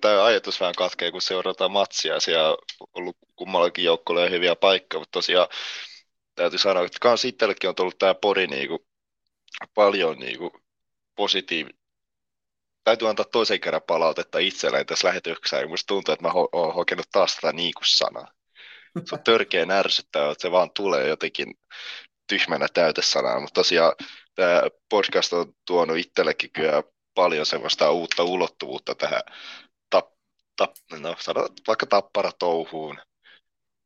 tämä 0.00 0.24
ajatus 0.24 0.60
vähän 0.60 0.74
katkee, 0.76 1.10
kun 1.10 1.22
seurataan 1.22 1.70
matsia. 1.70 2.20
Siellä 2.20 2.48
on 2.50 2.56
ollut 2.94 3.16
kummallakin 3.36 3.84
joukkueella 3.84 4.30
hyviä 4.30 4.56
paikkoja, 4.56 5.00
mutta 5.00 5.12
tosiaan 5.12 5.48
täytyy 6.38 6.58
sanoa, 6.58 6.84
että 6.84 6.98
kans 7.00 7.24
itsellekin 7.24 7.68
on 7.68 7.74
tullut 7.74 7.98
tämä 7.98 8.14
pori 8.14 8.46
niinku, 8.46 8.86
paljon 9.74 10.18
niinku, 10.18 10.60
positiiv... 11.16 11.68
Täytyy 12.84 13.08
antaa 13.08 13.24
toisen 13.24 13.60
kerran 13.60 13.82
palautetta 13.86 14.38
itselleen 14.38 14.86
tässä 14.86 15.08
lähetyksessä, 15.08 15.56
ja 15.56 15.68
musta 15.68 15.86
tuntuu, 15.86 16.12
että 16.12 16.26
mä 16.26 16.32
ho- 16.32 16.72
hokenut 16.74 17.06
taas 17.12 17.34
tätä 17.34 17.52
niikussanaa. 17.52 18.32
Se 19.04 19.14
on 19.14 19.22
törkeän 19.22 19.70
ärsyttävää, 19.70 20.30
että 20.30 20.42
se 20.42 20.50
vaan 20.50 20.70
tulee 20.70 21.08
jotenkin 21.08 21.54
tyhmänä 22.28 22.66
täytesanaa, 22.74 23.40
mutta 23.40 23.54
tosiaan 23.54 23.92
tämä 24.34 24.62
podcast 24.88 25.32
on 25.32 25.52
tuonut 25.66 25.96
itsellekin 25.96 26.50
kyllä 26.52 26.82
paljon 27.14 27.46
semmoista 27.46 27.90
uutta 27.90 28.22
ulottuvuutta 28.22 28.94
tähän 28.94 29.22
tap, 29.90 30.06
tap, 30.56 30.70
no, 31.00 31.16
sanotaan, 31.18 31.56
vaikka 31.66 31.86
tapparatouhuun. 31.86 32.98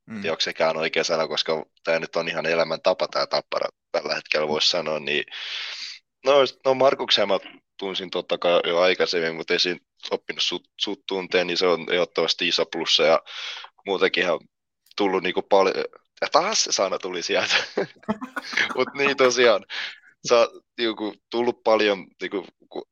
Mm. 0.07 0.17
onko 0.31 0.41
sekään 0.41 0.77
oikea 0.77 1.05
sana, 1.05 1.29
koska 1.29 1.67
tämä 1.85 1.99
nyt 1.99 2.17
on 2.17 2.29
ihan 2.29 2.47
elämäntapa 2.47 3.09
tämä 3.09 3.27
tappara 3.27 3.69
tällä 3.93 4.15
hetkellä 4.15 4.49
voisi 4.49 4.69
sanoa, 4.69 4.99
niin 5.01 5.25
no, 6.25 6.33
no 6.65 6.75
Markuksen 6.75 7.29
mä 7.29 7.39
tunsin 7.79 8.11
totta 8.11 8.39
kai 8.39 8.61
jo 8.67 8.81
aikaisemmin, 8.81 9.37
mutta 9.37 9.55
ei 9.55 9.77
oppinut 10.11 10.43
sut, 10.43 10.69
sut 10.81 11.07
tunteen, 11.07 11.47
niin 11.47 11.57
se 11.57 11.67
on 11.67 11.87
ehdottomasti 11.93 12.49
iso 12.49 12.67
plussa 12.67 13.03
ja 13.03 13.21
muutenkin 13.87 14.23
ihan 14.23 14.41
tullut 14.97 15.23
niinku 15.23 15.43
paljon, 15.43 15.75
ja 16.21 16.29
taas 16.33 16.65
se 16.65 16.73
sana 16.73 16.99
tuli 16.99 17.23
sieltä, 17.23 17.55
mutta 18.77 18.95
niin 18.95 19.17
tosiaan, 19.17 19.67
sä 20.29 20.49
niinku, 20.79 21.15
tullut 21.31 21.63
paljon 21.65 22.07
niinku, 22.21 22.47
ku, 22.69 22.89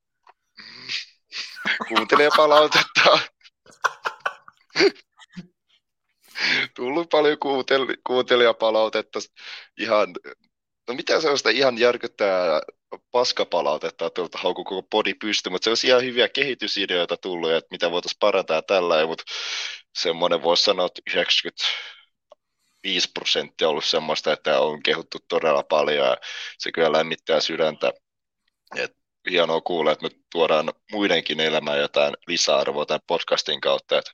kuuntelee 1.88 2.28
palautetta. 2.36 3.18
tullut 6.76 6.99
paljon 7.10 7.38
kuunteli, 7.38 7.94
kuuntelijapalautetta 8.06 9.18
ihan, 9.78 10.14
no 10.88 10.94
mitä 10.94 11.20
sellaista 11.20 11.50
ihan 11.50 11.78
järkyttää 11.78 12.60
paskapalautetta, 13.10 14.06
että 14.06 14.22
haukku 14.34 14.64
koko 14.64 14.86
podi 14.90 15.14
pysty, 15.14 15.50
mutta 15.50 15.64
se 15.64 15.70
on 15.70 15.90
ihan 15.90 16.04
hyviä 16.04 16.28
kehitysideoita 16.28 17.16
tullut, 17.16 17.52
että 17.52 17.68
mitä 17.70 17.90
voitaisiin 17.90 18.18
parantaa 18.20 18.62
tällä, 18.62 19.06
mutta 19.06 19.24
semmoinen 19.98 20.42
voisi 20.42 20.62
sanoa, 20.62 20.86
että 20.86 21.02
95 21.10 23.10
prosenttia 23.14 23.68
ollut 23.68 23.84
semmoista, 23.84 24.32
että 24.32 24.60
on 24.60 24.82
kehuttu 24.82 25.18
todella 25.28 25.62
paljon 25.62 26.06
ja 26.06 26.16
se 26.58 26.72
kyllä 26.72 26.92
lämmittää 26.92 27.40
sydäntä. 27.40 27.92
Et 28.76 28.99
hienoa 29.30 29.60
kuulla, 29.60 29.92
että 29.92 30.08
me 30.08 30.10
tuodaan 30.32 30.72
muidenkin 30.92 31.40
elämään 31.40 31.78
jotain 31.78 32.16
lisäarvoa 32.26 32.86
tämän 32.86 33.00
podcastin 33.06 33.60
kautta, 33.60 33.98
että 33.98 34.10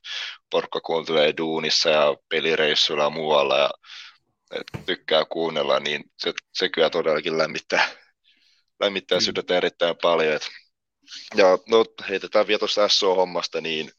porkka 0.49 0.81
kuuntelee 0.81 1.33
duunissa 1.37 1.89
ja 1.89 2.15
pelireissuilla 2.29 3.03
ja 3.03 3.09
muualla 3.09 3.57
ja 3.57 3.69
että 4.51 4.77
tykkää 4.85 5.25
kuunnella, 5.25 5.79
niin 5.79 6.03
se, 6.17 6.33
se 6.53 6.69
kyllä 6.69 6.89
todellakin 6.89 7.37
lämmittää, 7.37 7.89
lämmittää 8.79 9.17
mm. 9.17 9.23
sydäntä 9.23 9.57
erittäin 9.57 9.95
paljon. 10.01 10.35
Et, 10.35 10.49
ja 11.35 11.45
no, 11.69 11.85
heitetään 12.09 12.47
vielä 12.47 12.59
tuosta 12.59 12.87
SO-hommasta, 12.87 13.61
niin 13.61 13.91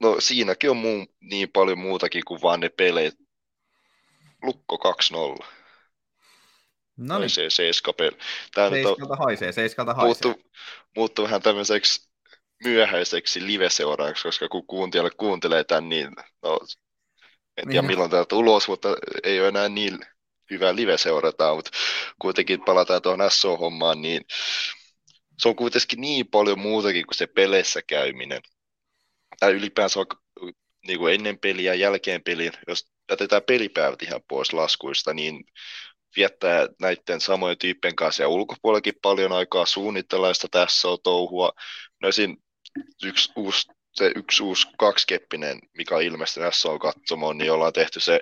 no 0.00 0.16
siinäkin 0.18 0.70
on 0.70 0.76
muu, 0.76 1.06
niin 1.20 1.52
paljon 1.52 1.78
muutakin 1.78 2.24
kuin 2.24 2.42
vaan 2.42 2.60
ne 2.60 2.68
peleet. 2.68 3.14
Lukko 4.42 4.78
2-0. 5.40 5.55
No 6.96 7.18
niin. 7.18 7.30
Se. 7.30 7.42
Tämä 8.54 8.70
seiskalta 8.70 9.12
on, 9.12 9.18
haisee, 9.18 9.52
seiskalta 9.52 9.94
haisee. 9.94 10.06
Muuttu, 10.06 10.50
muuttu 10.96 11.22
vähän 11.22 11.42
tämmöiseksi 11.42 12.08
myöhäiseksi 12.64 13.46
live-seuraajaksi, 13.46 14.22
koska 14.22 14.48
kun 14.48 14.66
kuuntelijat 14.66 15.14
kuuntelee 15.14 15.64
tämän, 15.64 15.88
niin 15.88 16.10
no, 16.42 16.60
en 17.56 17.68
tiedä 17.68 17.82
niin. 17.82 17.86
milloin 17.86 18.10
täältä 18.10 18.36
ulos, 18.36 18.68
mutta 18.68 18.88
ei 19.22 19.40
ole 19.40 19.48
enää 19.48 19.68
niin 19.68 19.98
hyvää 20.50 20.76
live 20.76 20.98
seurata, 20.98 21.54
mutta 21.54 21.70
kuitenkin 22.18 22.64
palataan 22.64 23.02
tuohon 23.02 23.30
SO-hommaan, 23.30 24.02
niin 24.02 24.22
se 25.38 25.48
on 25.48 25.56
kuitenkin 25.56 26.00
niin 26.00 26.26
paljon 26.26 26.58
muutakin 26.58 27.06
kuin 27.06 27.16
se 27.16 27.26
peleissä 27.26 27.82
käyminen. 27.86 28.42
Tai 29.40 29.52
ylipäänsä 29.52 30.00
on 30.00 30.06
niin 30.86 30.98
kuin 30.98 31.14
ennen 31.14 31.38
peliä 31.38 31.74
ja 31.74 31.80
jälkeen 31.80 32.22
pelin, 32.22 32.52
jos 32.68 32.90
jätetään 33.10 33.42
pelipäivät 33.42 34.02
ihan 34.02 34.20
pois 34.28 34.52
laskuista, 34.52 35.14
niin 35.14 35.44
viettää 36.16 36.68
näiden 36.80 37.20
samojen 37.20 37.58
tyyppien 37.58 37.96
kanssa 37.96 38.22
ja 38.22 38.28
ulkopuolellakin 38.28 38.94
paljon 39.02 39.32
aikaa 39.32 39.66
suunnitella 39.66 40.34
sitä 40.34 40.48
tässä 40.50 40.88
on 40.88 40.98
touhua. 41.02 41.52
No 42.02 42.12
siinä 42.12 42.36
yksi 43.04 43.32
uusi, 43.36 43.68
se 43.94 44.12
yksi 44.16 44.42
uusi 44.42 44.68
kaksikeppinen, 44.78 45.58
mikä 45.76 45.96
on 45.96 46.02
ilmestynyt 46.02 46.52
on 46.64 46.78
katsomoon, 46.78 47.38
niin 47.38 47.52
ollaan 47.52 47.72
tehty 47.72 48.00
se, 48.00 48.20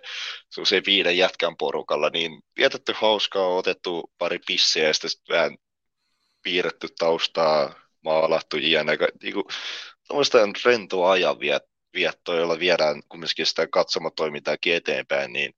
se 0.64 0.82
viiden 0.86 1.18
jätkän 1.18 1.56
porukalla, 1.56 2.10
niin 2.10 2.42
vietetty 2.58 2.92
hauskaa, 2.96 3.48
otettu 3.48 4.12
pari 4.18 4.38
pissiä 4.46 4.86
ja 4.86 4.94
sitten 4.94 5.36
vähän 5.36 5.56
piirretty 6.42 6.88
taustaa, 6.98 7.74
maalattu 8.04 8.56
jne. 8.56 8.98
Niin 9.22 9.34
kuin, 9.34 9.44
rentoa 10.64 11.12
ajan 11.12 11.36
viettoa, 11.94 12.34
jolla 12.34 12.58
viedään 12.58 13.02
kumminkin 13.08 13.46
sitä 13.46 13.66
katsomotoimintaa 13.66 14.56
eteenpäin, 14.66 15.32
niin 15.32 15.54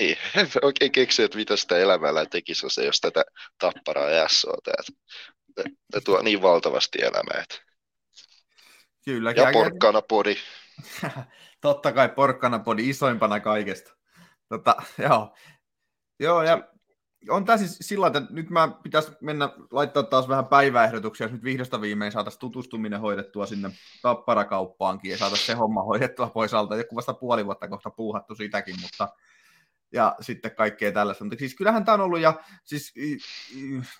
ei, 0.00 0.18
en 0.36 0.48
oikein 0.62 0.92
keksi, 0.92 1.22
että 1.22 1.38
mitä 1.38 1.56
sitä 1.56 1.76
elämällä 1.76 2.26
tekisi, 2.26 2.66
ei 2.80 2.86
jos 2.86 3.00
tätä 3.00 3.24
tapparaa 3.58 4.10
ja 4.10 4.28
SOta. 4.28 4.70
Tämä 5.54 6.00
tuo 6.04 6.22
niin 6.22 6.42
valtavasti 6.42 6.98
elämää. 7.02 7.44
Kyllä. 9.04 9.30
Ja 9.30 9.50
porkkanapodi. 9.52 10.36
Totta 11.60 11.92
kai 11.92 12.08
porkkanapodi 12.08 12.88
isoimpana 12.88 13.40
kaikesta. 13.40 13.96
Tota, 14.48 14.76
joo. 14.98 15.34
joo, 16.20 16.42
ja 16.42 16.68
on 17.28 17.44
tämä 17.44 17.58
siis 17.58 17.78
sillä 17.80 18.06
että 18.06 18.22
nyt 18.30 18.50
mä 18.50 18.68
pitäisi 18.82 19.12
mennä 19.20 19.48
laittaa 19.70 20.02
taas 20.02 20.28
vähän 20.28 20.46
päiväehdotuksia, 20.46 21.24
jos 21.24 21.32
nyt 21.32 21.44
vihdosta 21.44 21.80
viimein 21.80 22.12
saataisiin 22.12 22.40
tutustuminen 22.40 23.00
hoidettua 23.00 23.46
sinne 23.46 23.70
tapparakauppaankin 24.02 25.10
ja 25.10 25.18
saataisiin 25.18 25.46
se 25.46 25.54
homma 25.54 25.82
hoidettua 25.82 26.30
pois 26.30 26.54
alta. 26.54 26.76
Joku 26.76 26.96
vasta 26.96 27.14
puoli 27.14 27.46
vuotta 27.46 27.68
kohta 27.68 27.90
puuhattu 27.90 28.34
sitäkin, 28.34 28.74
mutta 28.80 29.08
ja 29.92 30.16
sitten 30.20 30.54
kaikkea 30.54 30.92
tällaista. 30.92 31.24
Mutta 31.24 31.38
siis 31.38 31.54
kyllähän 31.54 31.84
tämä 31.84 31.94
on 31.94 32.00
ollut, 32.00 32.20
ja 32.20 32.40
siis, 32.64 32.94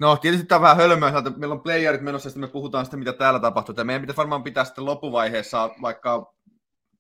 no 0.01 0.17
tietysti 0.17 0.47
tämä 0.47 0.57
on 0.57 0.63
vähän 0.63 0.77
hölmöä, 0.77 1.19
että 1.19 1.31
meillä 1.31 1.55
on 1.55 1.63
playerit 1.63 2.01
menossa, 2.01 2.27
ja 2.27 2.31
sitten 2.31 2.49
me 2.49 2.53
puhutaan 2.53 2.85
sitä, 2.85 2.97
mitä 2.97 3.13
täällä 3.13 3.41
tapahtuu. 3.41 3.75
Ja 3.79 3.85
meidän 3.85 4.03
pitäisi 4.03 4.17
varmaan 4.17 4.43
pitää 4.43 4.65
sitten 4.65 4.85
loppuvaiheessa 4.85 5.71
vaikka 5.83 6.35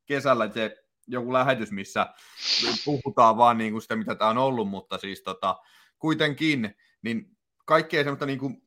kesällä 0.06 0.50
se 0.50 0.76
joku 1.06 1.32
lähetys, 1.32 1.72
missä 1.72 2.06
puhutaan 2.84 3.36
vaan 3.36 3.58
niin 3.58 3.72
kuin 3.72 3.82
sitä, 3.82 3.96
mitä 3.96 4.14
tämä 4.14 4.30
on 4.30 4.38
ollut, 4.38 4.68
mutta 4.68 4.98
siis 4.98 5.22
tota, 5.22 5.56
kuitenkin, 5.98 6.74
niin 7.02 7.36
kaikkea 7.64 8.02
semmoista 8.02 8.26
niin 8.26 8.38
kuin, 8.38 8.62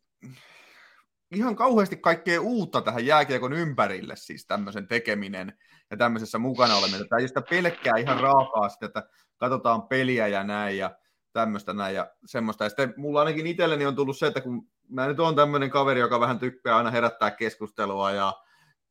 ihan 1.34 1.56
kauheasti 1.56 1.98
kaikkea 1.98 2.42
uutta 2.42 2.82
tähän 2.82 3.06
jääkiekon 3.06 3.54
ympärille, 3.54 4.16
siis 4.16 4.46
tämmöisen 4.46 4.88
tekeminen 4.88 5.58
ja 5.92 5.98
tämmöisessä 5.98 6.38
mukana 6.38 6.76
oleminen. 6.76 7.10
Tämä 7.10 7.20
ei 7.20 7.28
sitä 7.28 7.42
pelkkää 7.50 7.98
ihan 7.98 8.20
raakaa 8.20 8.70
sitä, 8.70 8.86
että 8.86 9.10
katsotaan 9.38 9.88
peliä 9.88 10.28
ja 10.28 10.44
näin 10.44 10.78
ja 10.78 10.98
tämmöistä 11.34 11.74
näin 11.74 11.96
ja 11.96 12.12
semmoista. 12.26 12.64
Ja 12.64 12.70
sitten 12.70 12.94
mulla 12.98 13.20
ainakin 13.20 13.48
itselleni 13.48 13.86
on 13.86 13.96
tullut 13.96 14.18
se, 14.18 14.28
että 14.28 14.42
kun 14.42 14.68
mä 14.90 15.08
nyt 15.08 15.20
on 15.20 15.36
tämmöinen 15.36 15.70
kaveri, 15.70 16.00
joka 16.00 16.20
vähän 16.20 16.40
tykkää 16.40 16.78
aina 16.78 16.92
herättää 16.92 17.32
keskustelua 17.32 18.12
ja 18.12 18.34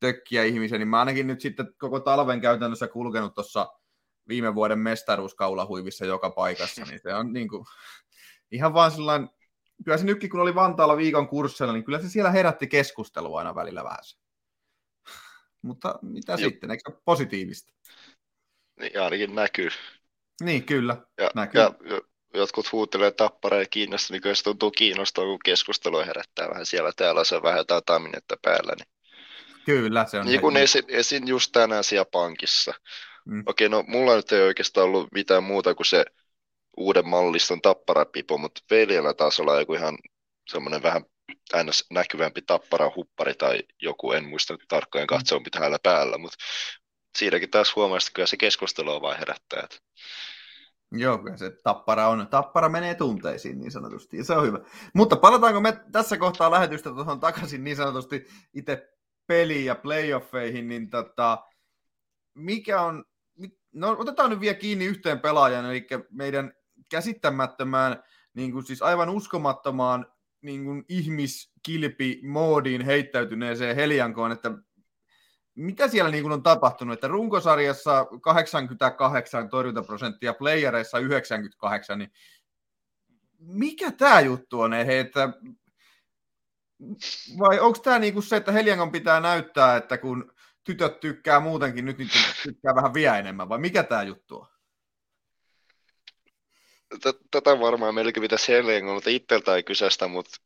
tökkiä 0.00 0.44
ihmisiä, 0.44 0.78
niin 0.78 0.88
mä 0.88 0.98
ainakin 0.98 1.26
nyt 1.26 1.40
sitten 1.40 1.74
koko 1.78 2.00
talven 2.00 2.40
käytännössä 2.40 2.88
kulkenut 2.88 3.34
tuossa 3.34 3.72
viime 4.28 4.54
vuoden 4.54 4.78
mestaruuskaulahuivissa 4.78 6.06
joka 6.06 6.30
paikassa, 6.30 6.84
niin 6.84 7.00
se 7.02 7.14
on 7.14 7.32
niin 7.32 7.48
kuin, 7.48 7.64
ihan 8.50 8.74
vaan 8.74 8.90
sellainen, 8.90 9.30
kyllä 9.84 9.96
se 9.96 10.04
nytkin 10.04 10.30
kun 10.30 10.40
oli 10.40 10.54
Vantaalla 10.54 10.96
viikon 10.96 11.28
kurssilla, 11.28 11.72
niin 11.72 11.84
kyllä 11.84 12.02
se 12.02 12.08
siellä 12.08 12.30
herätti 12.30 12.66
keskustelua 12.66 13.38
aina 13.38 13.54
välillä 13.54 13.84
vähän. 13.84 13.98
Mutta 15.62 15.98
mitä 16.02 16.32
Juh. 16.32 16.40
sitten, 16.40 16.70
eikö 16.70 16.92
positiivista? 17.04 17.72
Niin 18.80 19.00
ainakin 19.00 19.34
näkyy. 19.34 19.68
Niin, 20.42 20.64
kyllä. 20.64 20.96
Ja, 21.18 21.30
näkyy. 21.34 21.60
ja 21.60 21.72
jotkut 22.34 22.72
huutelee 22.72 23.10
tappareja 23.10 23.66
kiinnosta, 23.70 24.14
niin 24.14 24.22
kyllä 24.22 24.34
se 24.34 24.42
tuntuu 24.42 24.70
kiinnostaa, 24.70 25.24
kun 25.24 25.38
keskustelu 25.44 25.98
herättää 25.98 26.48
vähän 26.50 26.66
siellä 26.66 26.92
täällä, 26.96 27.24
se 27.24 27.36
on 27.36 27.42
vähän 27.42 27.58
jotain 27.58 27.82
taminetta 27.86 28.36
päällä. 28.42 28.72
Niin. 28.78 28.88
Kyllä, 29.66 30.06
se 30.06 30.18
on. 30.18 30.26
Niin 30.26 30.40
kuin 30.40 30.56
esin, 30.56 30.84
esin 30.88 31.28
just 31.28 31.52
tänään 31.52 31.84
siellä 31.84 32.04
pankissa. 32.12 32.74
Mm. 33.24 33.42
Okei, 33.46 33.68
no 33.68 33.84
mulla 33.86 34.16
nyt 34.16 34.32
ei 34.32 34.42
oikeastaan 34.42 34.86
ollut 34.86 35.12
mitään 35.12 35.44
muuta 35.44 35.74
kuin 35.74 35.86
se 35.86 36.04
uuden 36.76 37.08
malliston 37.08 37.62
tapparapipo, 37.62 38.38
mutta 38.38 38.60
veljellä 38.70 39.14
taas 39.14 39.40
olla 39.40 39.60
joku 39.60 39.74
ihan 39.74 39.98
semmoinen 40.50 40.82
vähän 40.82 41.04
aina 41.52 41.72
näkyvämpi 41.90 42.42
tappara 42.42 42.92
huppari 42.96 43.34
tai 43.34 43.62
joku, 43.82 44.12
en 44.12 44.28
muista 44.28 44.56
tarkkojen 44.68 45.06
katsoa 45.06 45.40
mitä 45.40 45.58
hänellä 45.58 45.78
päällä, 45.82 46.18
mutta 46.18 46.36
siinäkin 47.18 47.50
taas 47.50 47.76
huomaa, 47.76 47.96
että 47.96 48.10
kyllä 48.14 48.26
se 48.26 48.36
keskustelu 48.36 48.90
on 48.90 49.02
vain 49.02 49.18
herättää. 49.18 49.62
Että... 49.64 49.76
Joo, 50.92 51.18
kyllä 51.18 51.36
se 51.36 51.50
tappara 51.62 52.08
on. 52.08 52.28
Tappara 52.30 52.68
menee 52.68 52.94
tunteisiin 52.94 53.60
niin 53.60 53.70
sanotusti, 53.70 54.16
ja 54.16 54.24
se 54.24 54.32
on 54.32 54.46
hyvä. 54.46 54.58
Mutta 54.94 55.16
palataanko 55.16 55.60
me 55.60 55.80
tässä 55.92 56.16
kohtaa 56.16 56.50
lähetystä 56.50 56.90
tuohon 56.90 57.20
takaisin 57.20 57.64
niin 57.64 57.76
sanotusti 57.76 58.26
itse 58.54 58.88
peliin 59.26 59.64
ja 59.64 59.74
playoffeihin, 59.74 60.68
niin 60.68 60.90
tota, 60.90 61.38
mikä 62.34 62.80
on, 62.80 63.04
no 63.72 63.96
otetaan 63.98 64.30
nyt 64.30 64.40
vielä 64.40 64.54
kiinni 64.54 64.84
yhteen 64.84 65.20
pelaajan, 65.20 65.70
eli 65.70 65.86
meidän 66.10 66.52
käsittämättömään, 66.92 68.02
niin 68.34 68.52
kuin 68.52 68.66
siis 68.66 68.82
aivan 68.82 69.10
uskomattomaan 69.10 70.06
niin 70.42 70.64
kuin 70.64 70.84
ihmiskilpi-moodiin 70.88 72.84
heittäytyneeseen 72.84 73.76
Heliankoon, 73.76 74.32
että 74.32 74.50
mitä 75.54 75.88
siellä 75.88 76.10
niin 76.10 76.22
kuin 76.22 76.32
on 76.32 76.42
tapahtunut, 76.42 76.94
että 76.94 77.08
runkosarjassa 77.08 78.06
88 78.20 79.48
torjuntaprosenttia, 79.48 80.34
playereissa 80.34 80.98
98, 80.98 81.98
niin 81.98 82.12
mikä 83.38 83.92
tämä 83.92 84.20
juttu 84.20 84.60
on, 84.60 84.72
he, 84.72 85.00
että 85.00 85.32
vai 87.38 87.60
onko 87.60 87.78
tämä 87.78 87.98
niinku 87.98 88.22
se, 88.22 88.36
että 88.36 88.52
Heliangon 88.52 88.92
pitää 88.92 89.20
näyttää, 89.20 89.76
että 89.76 89.98
kun 89.98 90.32
tytöt 90.64 91.00
tykkää 91.00 91.40
muutenkin, 91.40 91.84
nyt 91.84 91.98
niitä 91.98 92.18
tykkää 92.42 92.74
vähän 92.74 92.94
vielä 92.94 93.18
enemmän, 93.18 93.48
vai 93.48 93.58
mikä 93.58 93.82
tämä 93.82 94.02
juttu 94.02 94.36
on? 94.36 94.51
Tätä 97.30 97.60
varmaan 97.60 97.94
melkein 97.94 98.22
pitäisi 98.22 98.52
Heliangon, 98.52 98.94
mutta 98.94 99.10
itseltä 99.10 99.56
ei 99.56 99.62
kyseistä, 99.62 100.08
mutta 100.08 100.36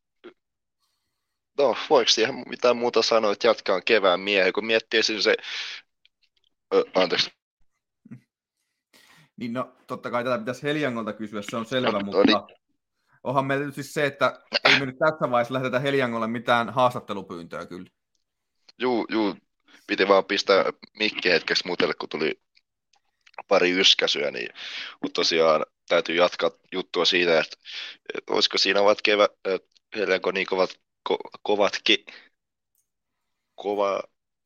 no, 1.59 1.77
voiko 1.91 2.09
siihen 2.09 2.35
mitään 2.49 2.77
muuta 2.77 3.03
sanoa, 3.03 3.33
että 3.33 3.47
jatkaa 3.47 3.81
kevään 3.81 4.21
miehen, 4.21 4.53
kun 4.53 4.67
miettii 4.67 5.03
se, 5.03 5.37
Ö, 6.75 6.85
anteeksi. 6.95 7.31
Niin 9.37 9.53
no, 9.53 9.77
totta 9.87 10.11
kai 10.11 10.25
tätä 10.25 10.39
pitäisi 10.39 10.63
Heliangolta 10.63 11.13
kysyä, 11.13 11.43
se 11.43 11.57
on 11.57 11.67
selvä, 11.67 11.93
no, 11.93 12.01
mutta 12.01 12.23
niin. 12.23 12.59
onhan 13.25 13.45
meillä 13.45 13.71
siis 13.71 13.95
se, 13.95 14.07
että 14.07 14.41
ei 14.65 14.81
me 14.81 14.87
nyt 14.87 14.99
tässä 14.99 15.31
vaiheessa 15.31 15.55
lähdetä 15.55 15.79
Heliangolle 15.79 16.27
mitään 16.27 16.71
haastattelupyyntöä 16.71 17.67
kyllä. 17.67 17.91
Juu, 18.79 19.07
juu, 19.11 19.35
piti 19.87 20.09
vaan 20.09 20.25
pistää 20.25 20.65
mikki 20.99 21.31
hetkeksi 21.31 21.67
muutelle, 21.67 21.95
kun 21.95 22.09
tuli 22.09 22.41
pari 23.49 23.71
yskäsyä, 23.81 24.31
niin, 24.31 24.49
mutta 25.03 25.15
tosiaan 25.15 25.67
täytyy 25.89 26.17
jatkaa 26.17 26.51
juttua 26.73 27.05
siitä, 27.05 27.41
että, 27.41 27.57
että 28.15 28.33
olisiko 28.33 28.59
siinä 28.59 28.81
ovat 28.81 29.03
kevät, 29.03 29.33
Helianko 29.97 30.31
niin 30.31 30.47
kovat 30.47 30.71
ko, 31.03 31.19
kovatkin, 31.43 32.07
kova, 33.55 34.03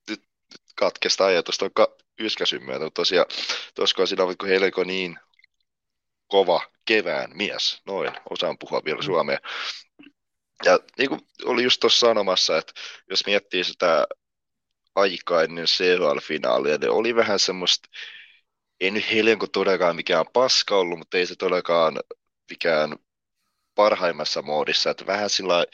nyt, 0.08 0.20
nyt 0.52 0.62
katkesta 0.76 1.26
ajatus 1.26 1.58
tuon 1.58 1.70
ka, 1.74 1.96
yskäsyn 2.20 2.64
myötä, 2.64 2.84
mutta 2.84 3.00
tosiaan, 3.00 3.26
olisiko 3.78 4.06
siinä 4.06 4.22
ollut 4.22 4.42
Helko 4.48 4.84
niin 4.84 5.18
kova 6.26 6.62
kevään 6.84 7.30
mies, 7.34 7.82
noin, 7.86 8.12
osaan 8.30 8.58
puhua 8.58 8.82
vielä 8.84 9.02
suomea. 9.02 9.38
Ja 10.64 10.78
niin 10.98 11.08
kuin 11.08 11.20
oli 11.44 11.62
just 11.62 11.80
tuossa 11.80 12.06
sanomassa, 12.06 12.58
että 12.58 12.72
jos 13.10 13.26
miettii 13.26 13.64
sitä 13.64 14.06
aikaa 14.94 15.42
ennen 15.42 15.64
CHL-finaalia, 15.64 16.78
niin 16.78 16.90
oli 16.90 17.14
vähän 17.14 17.38
semmoista, 17.38 17.88
ei 18.80 18.90
nyt 18.90 19.12
Helenko 19.12 19.46
todellakaan 19.46 19.96
mikään 19.96 20.26
paska 20.32 20.76
ollut, 20.76 20.98
mutta 20.98 21.18
ei 21.18 21.26
se 21.26 21.36
todellakaan 21.36 22.00
mikään 22.50 22.96
parhaimmassa 23.74 24.42
moodissa, 24.42 24.90
että 24.90 25.06
vähän 25.06 25.30
sillä 25.30 25.66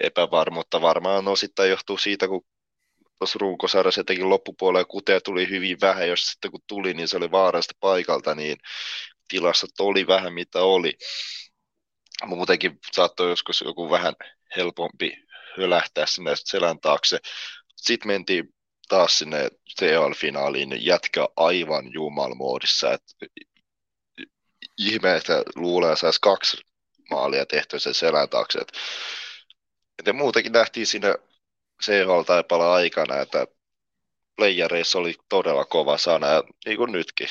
epävarmuutta 0.00 0.80
varmaan 0.80 1.28
osittain 1.28 1.70
johtuu 1.70 1.98
siitä, 1.98 2.28
kun 2.28 2.46
tuossa 3.18 3.38
runkosarjassa 3.38 4.00
etenkin 4.00 4.30
loppupuolella 4.30 4.84
kuteja 4.84 5.20
tuli 5.20 5.48
hyvin 5.48 5.80
vähän, 5.80 6.08
jos 6.08 6.26
sitten 6.26 6.50
kun 6.50 6.60
tuli, 6.66 6.94
niin 6.94 7.08
se 7.08 7.16
oli 7.16 7.30
vaarasta 7.30 7.74
paikalta, 7.80 8.34
niin 8.34 8.56
tilastot 9.28 9.70
oli 9.80 10.06
vähän 10.06 10.32
mitä 10.32 10.62
oli. 10.62 10.98
Muutenkin 12.26 12.78
saattoi 12.92 13.30
joskus 13.30 13.60
joku 13.60 13.90
vähän 13.90 14.14
helpompi 14.56 15.12
hölähtää 15.58 16.06
sinne 16.06 16.32
selän 16.36 16.80
taakse. 16.80 17.18
Sitten 17.76 18.06
mentiin 18.06 18.54
taas 18.90 19.18
sinne 19.18 19.50
CL-finaaliin 19.80 20.86
jätkä 20.86 21.28
aivan 21.36 21.92
jumalmoodissa, 21.92 22.92
että 22.92 23.26
ihme, 24.78 25.16
että 25.16 25.42
luulee 25.54 25.96
saisi 25.96 26.20
kaksi 26.22 26.56
maalia 27.10 27.46
tehty 27.46 27.78
sen 27.78 27.94
selän 27.94 28.28
taakse. 28.28 28.58
Et, 28.58 28.72
et 30.06 30.16
muutenkin 30.16 30.52
nähtiin 30.52 30.86
siinä 30.86 31.14
CHL-taipalla 31.84 32.72
aikana, 32.72 33.16
että 33.20 33.46
playereissa 34.36 34.98
oli 34.98 35.14
todella 35.28 35.64
kova 35.64 35.98
sana, 35.98 36.26
ja 36.26 36.42
niin 36.66 36.76
kuin 36.76 36.92
nytkin. 36.92 37.28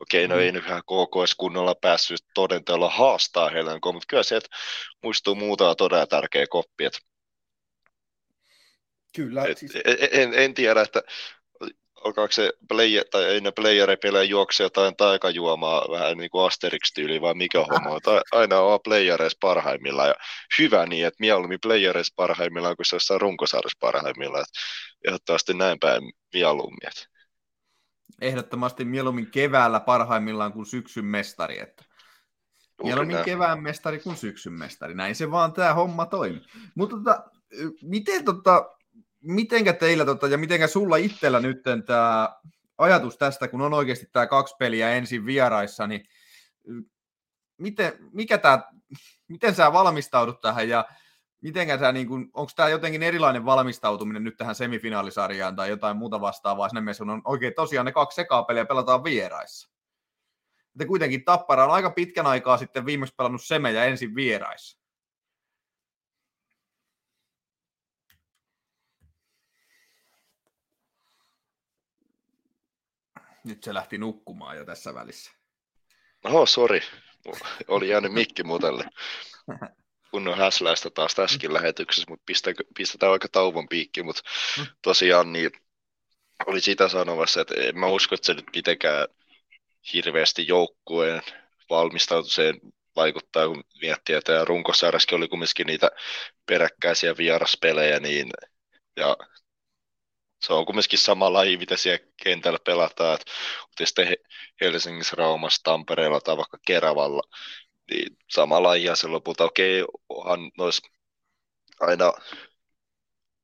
Okei, 0.00 0.28
no 0.28 0.34
mm. 0.34 0.40
ei 0.40 0.52
nyt 0.52 0.66
ihan 0.66 0.82
KKS 0.82 1.34
kunnolla 1.34 1.74
päässyt 1.74 2.20
todenteella 2.34 2.90
haastaa 2.90 3.48
Helenko, 3.48 3.92
mutta 3.92 4.06
kyllä 4.08 4.22
se, 4.22 4.36
että 4.36 4.56
muistuu 5.02 5.34
muutama 5.34 5.74
todella 5.74 6.06
tärkeä 6.06 6.46
koppi. 6.46 6.84
Että 6.84 6.98
Kyllä. 9.16 9.44
Et, 9.44 9.58
siis... 9.58 9.72
en, 10.12 10.34
en, 10.34 10.54
tiedä, 10.54 10.82
että 10.82 11.02
alkaako 12.04 12.32
se 12.32 12.52
player, 12.68 13.04
tai 13.10 13.24
ei 13.24 13.40
ne 13.40 13.50
playeripelejä 13.50 14.24
juokse 14.24 14.62
jotain 14.62 14.96
taikajuomaa 14.96 15.86
vähän 15.90 16.18
niin 16.18 16.30
kuin 16.30 16.46
Asterix-tyyli 16.46 17.20
vai 17.20 17.34
mikä 17.34 17.58
homma, 17.58 18.00
tai 18.00 18.20
aina 18.32 18.60
on 18.60 18.80
playereissa 18.84 19.38
parhaimmillaan 19.40 20.08
ja 20.08 20.14
hyvä 20.58 20.86
niin, 20.86 21.06
että 21.06 21.20
mieluummin 21.20 21.60
playereissa 21.62 22.14
parhaimmillaan 22.16 22.76
kuin 22.76 22.86
se 22.86 22.96
jossain 22.96 23.20
runkosarjassa 23.20 23.78
parhaimmillaan, 23.80 24.44
ehdottomasti 25.06 25.54
näin 25.54 25.78
päin 25.80 26.12
mieluummin. 26.32 26.90
Ehdottomasti 28.20 28.84
mieluummin 28.84 29.30
keväällä 29.30 29.80
parhaimmillaan 29.80 30.52
kuin 30.52 30.66
syksyn 30.66 31.04
mestari, 31.04 31.60
että 31.60 31.84
Mieluummin 32.82 33.24
kevään 33.24 33.62
mestari 33.62 33.98
kuin 33.98 34.16
syksyn 34.16 34.52
mestari. 34.52 34.94
Näin 34.94 35.14
se 35.14 35.30
vaan 35.30 35.52
tämä 35.52 35.74
homma 35.74 36.06
toimii. 36.06 36.42
Mutta 36.74 36.96
tota, 36.96 37.24
miten 37.82 38.24
tota, 38.24 38.76
mitenkä 39.24 39.72
teillä 39.72 40.04
tota, 40.04 40.26
ja 40.26 40.38
mitenkä 40.38 40.66
sulla 40.66 40.96
itsellä 40.96 41.40
nyt 41.40 41.62
tämä 41.86 42.36
ajatus 42.78 43.18
tästä, 43.18 43.48
kun 43.48 43.60
on 43.60 43.74
oikeasti 43.74 44.06
tämä 44.12 44.26
kaksi 44.26 44.54
peliä 44.58 44.90
ensin 44.90 45.26
vieraissa, 45.26 45.86
niin 45.86 46.06
miten, 47.58 47.92
mikä 48.12 48.38
tää, 48.38 48.72
miten 49.28 49.54
sä 49.54 49.72
valmistaudut 49.72 50.40
tähän 50.40 50.68
ja 50.68 50.84
mitenkä 51.40 51.78
sä, 51.78 51.92
niin 51.92 52.08
onko 52.10 52.50
tämä 52.56 52.68
jotenkin 52.68 53.02
erilainen 53.02 53.44
valmistautuminen 53.44 54.24
nyt 54.24 54.36
tähän 54.36 54.54
semifinaalisarjaan 54.54 55.56
tai 55.56 55.68
jotain 55.68 55.96
muuta 55.96 56.20
vastaavaa, 56.20 56.68
sinne 56.68 56.80
mielessä 56.80 57.04
on 57.04 57.22
oikein 57.24 57.54
tosiaan 57.54 57.86
ne 57.86 57.92
kaksi 57.92 58.16
sekaa 58.16 58.42
peliä 58.42 58.64
pelataan 58.64 59.04
vieraissa. 59.04 59.70
Että 60.74 60.86
kuitenkin 60.86 61.24
Tappara 61.24 61.64
on 61.64 61.70
aika 61.70 61.90
pitkän 61.90 62.26
aikaa 62.26 62.56
sitten 62.56 62.86
viimeksi 62.86 63.14
pelannut 63.14 63.44
semejä 63.44 63.84
ensin 63.84 64.14
vieraissa. 64.14 64.83
Nyt 73.44 73.62
se 73.62 73.74
lähti 73.74 73.98
nukkumaan 73.98 74.56
jo 74.56 74.64
tässä 74.64 74.94
välissä. 74.94 75.30
Oho, 76.24 76.46
sori. 76.46 76.80
Oli 77.68 77.88
jäänyt 77.88 78.12
mikki 78.12 78.42
mutelle. 78.42 78.84
Kunnon 80.10 80.38
häsläistä 80.38 80.90
taas 80.90 81.14
tässäkin 81.14 81.54
lähetyksessä, 81.54 82.06
mutta 82.08 82.32
pistetään 82.76 83.12
aika 83.12 83.28
tauon 83.28 83.68
piikki, 83.68 84.02
mutta 84.02 84.22
mm. 84.58 84.66
tosiaan 84.82 85.32
niin 85.32 85.50
oli 86.46 86.60
sitä 86.60 86.88
sanomassa, 86.88 87.40
että 87.40 87.54
en 87.58 87.78
mä 87.78 87.86
usko, 87.86 88.14
että 88.14 88.26
se 88.26 88.34
nyt 88.34 88.46
mitenkään 88.56 89.08
hirveästi 89.92 90.48
joukkueen 90.48 91.22
valmistautumiseen 91.70 92.60
vaikuttaa, 92.96 93.46
kun 93.46 93.64
miettii, 93.80 94.16
että 94.16 94.44
runkosarjaskin 94.44 95.16
oli 95.16 95.28
kumminkin 95.28 95.66
niitä 95.66 95.90
peräkkäisiä 96.46 97.16
vieraspelejä, 97.16 98.00
niin 98.00 98.30
ja 98.96 99.16
se 100.46 100.52
on 100.52 100.66
kumminkin 100.66 100.98
sama 100.98 101.32
laji, 101.32 101.56
mitä 101.56 101.76
siellä 101.76 102.06
kentällä 102.22 102.58
pelataan, 102.64 103.14
että 103.14 103.32
sitten 103.84 104.16
Helsingissä, 104.60 105.16
Raumassa, 105.16 105.60
Tampereella 105.62 106.20
tai 106.20 106.36
vaikka 106.36 106.58
Keravalla, 106.66 107.22
niin 107.90 108.16
sama 108.30 108.62
laji 108.62 108.84
ja 108.84 108.96
se 108.96 109.06
lopulta, 109.06 109.44
okei, 109.44 109.82
okay, 109.82 109.94
onhan 110.08 110.50
nois 110.58 110.82
aina 111.80 112.12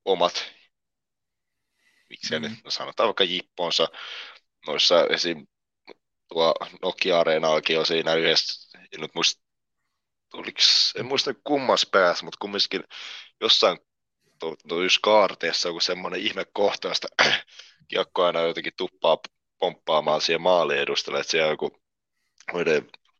omat, 0.05 0.53
miksi 2.11 2.39
mm. 2.39 2.43
nyt 2.43 2.53
no 2.65 2.71
sanotaan 2.71 3.07
vaikka 3.07 3.25
jipponsa, 3.25 3.89
noissa 4.67 5.07
esim. 5.07 5.47
tuo 6.29 6.55
Nokia-areenallakin 6.83 7.79
on 7.79 7.87
siinä 7.87 8.15
yhdessä, 8.15 8.79
en 8.93 9.01
nyt 9.01 9.15
muista, 9.15 9.43
oliks, 10.33 10.93
en 10.97 11.07
muista 11.07 11.35
kummas 11.45 11.87
päässä, 11.87 12.25
mutta 12.25 12.39
kumminkin 12.41 12.85
jossain 13.41 13.79
tuossa 14.69 15.01
kaarteessa 15.03 15.69
joku 15.69 15.81
semmoinen 15.81 16.21
ihme 16.21 16.45
kohtaista 16.53 17.09
kiekko 17.89 18.25
aina 18.25 18.41
jotenkin 18.41 18.73
tuppaa 18.77 19.19
pomppaamaan 19.59 20.21
siihen 20.21 20.41
maaliin 20.41 20.81
edustalle, 20.81 21.21
että 21.21 21.31
siellä 21.31 21.47
on 21.47 21.53
joku 21.53 21.81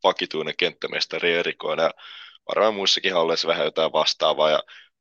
vakituinen 0.03 0.57
kenttämestari 0.57 1.33
erikoinen 1.33 1.83
ja 1.83 1.91
varmaan 2.49 2.75
muissakin 2.75 3.13
halleissa 3.13 3.47
vähän 3.47 3.65
jotain 3.65 3.93
vastaavaa 3.93 4.49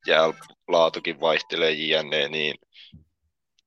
ja 0.06 0.34
laatukin 0.68 1.20
vaihtelee 1.20 1.70
jne, 1.70 2.28
niin 2.28 2.54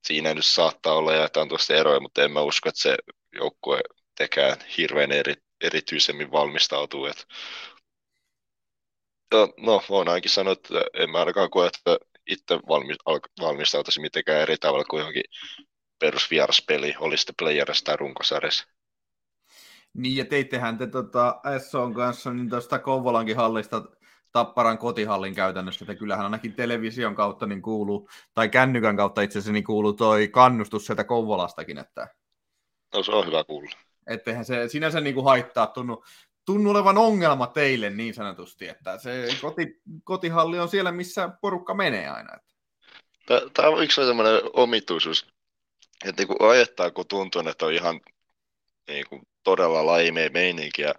siinä 0.06 0.34
nyt 0.34 0.46
saattaa 0.46 0.94
olla 0.94 1.14
jotain 1.14 1.48
tuosta 1.48 1.74
eroja, 1.74 2.00
mutta 2.00 2.22
en 2.22 2.32
mä 2.32 2.40
usko, 2.40 2.68
että 2.68 2.80
se 2.80 2.96
joukkue 3.32 3.80
tekee 4.14 4.56
hirveän 4.78 5.12
eri, 5.12 5.34
erityisemmin 5.60 6.32
valmistautuu. 6.32 7.06
Että 7.06 7.24
no, 9.56 9.82
voin 9.88 10.08
ainakin 10.08 10.30
sanoa, 10.30 10.52
että 10.52 10.74
en 10.94 11.10
mä 11.10 11.18
ainakaan 11.18 11.50
koe, 11.50 11.66
että 11.66 11.98
itse 12.26 12.58
valmistautuisi 13.40 14.00
mitenkään 14.00 14.40
eri 14.40 14.56
tavalla 14.56 14.84
kuin 14.84 14.98
johonkin 14.98 15.24
perusvieraspeli, 15.98 16.94
oli 16.98 17.16
sitten 17.16 17.34
playerissa 17.38 17.84
tai 17.84 17.96
runkosarjassa. 17.96 18.66
Niin, 19.94 20.16
ja 20.16 20.24
teittehän 20.24 20.78
te 20.78 20.86
tota, 20.86 21.40
SOn 21.70 21.94
kanssa 21.94 22.32
niin 22.32 22.50
tuosta 22.50 22.78
Kouvolankin 22.78 23.36
hallista 23.36 23.82
Tapparan 24.32 24.78
kotihallin 24.78 25.34
käytännössä, 25.34 25.84
että 25.84 25.94
kyllähän 25.94 26.24
ainakin 26.24 26.54
television 26.54 27.14
kautta 27.14 27.46
niin 27.46 27.62
kuuluu, 27.62 28.08
tai 28.34 28.48
kännykän 28.48 28.96
kautta 28.96 29.22
itse 29.22 29.38
asiassa 29.38 29.52
niin 29.52 29.64
kuuluu 29.64 29.92
toi 29.92 30.28
kannustus 30.28 30.86
sieltä 30.86 31.04
Kouvolastakin, 31.04 31.78
että... 31.78 32.08
No 32.94 33.02
se 33.02 33.12
on 33.12 33.26
hyvä 33.26 33.44
kuulla. 33.44 33.70
Etteihän 34.06 34.44
se 34.44 34.68
sinänsä 34.68 35.00
niin 35.00 35.14
kuin 35.14 35.24
haittaa 35.24 35.66
tunnu, 35.66 36.04
tunnu 36.46 36.70
olevan 36.70 36.98
ongelma 36.98 37.46
teille 37.46 37.90
niin 37.90 38.14
sanotusti, 38.14 38.68
että 38.68 38.98
se 38.98 39.28
koti, 39.40 39.80
kotihalli 40.04 40.58
on 40.58 40.68
siellä, 40.68 40.92
missä 40.92 41.28
porukka 41.40 41.74
menee 41.74 42.08
aina. 42.08 42.38
Tämä 43.54 43.68
on 43.68 43.82
yksi 43.82 44.04
sellainen 44.04 44.50
omituisuus, 44.52 45.26
että 46.04 46.22
niin 46.22 46.50
ajettaa, 46.50 46.90
kun 46.90 47.08
tuntuu, 47.08 47.42
että 47.48 47.66
on 47.66 47.72
ihan 47.72 48.00
niin 48.88 49.04
kuin 49.08 49.22
todella 49.42 49.86
laimea 49.86 50.30
meininkiä. 50.30 50.94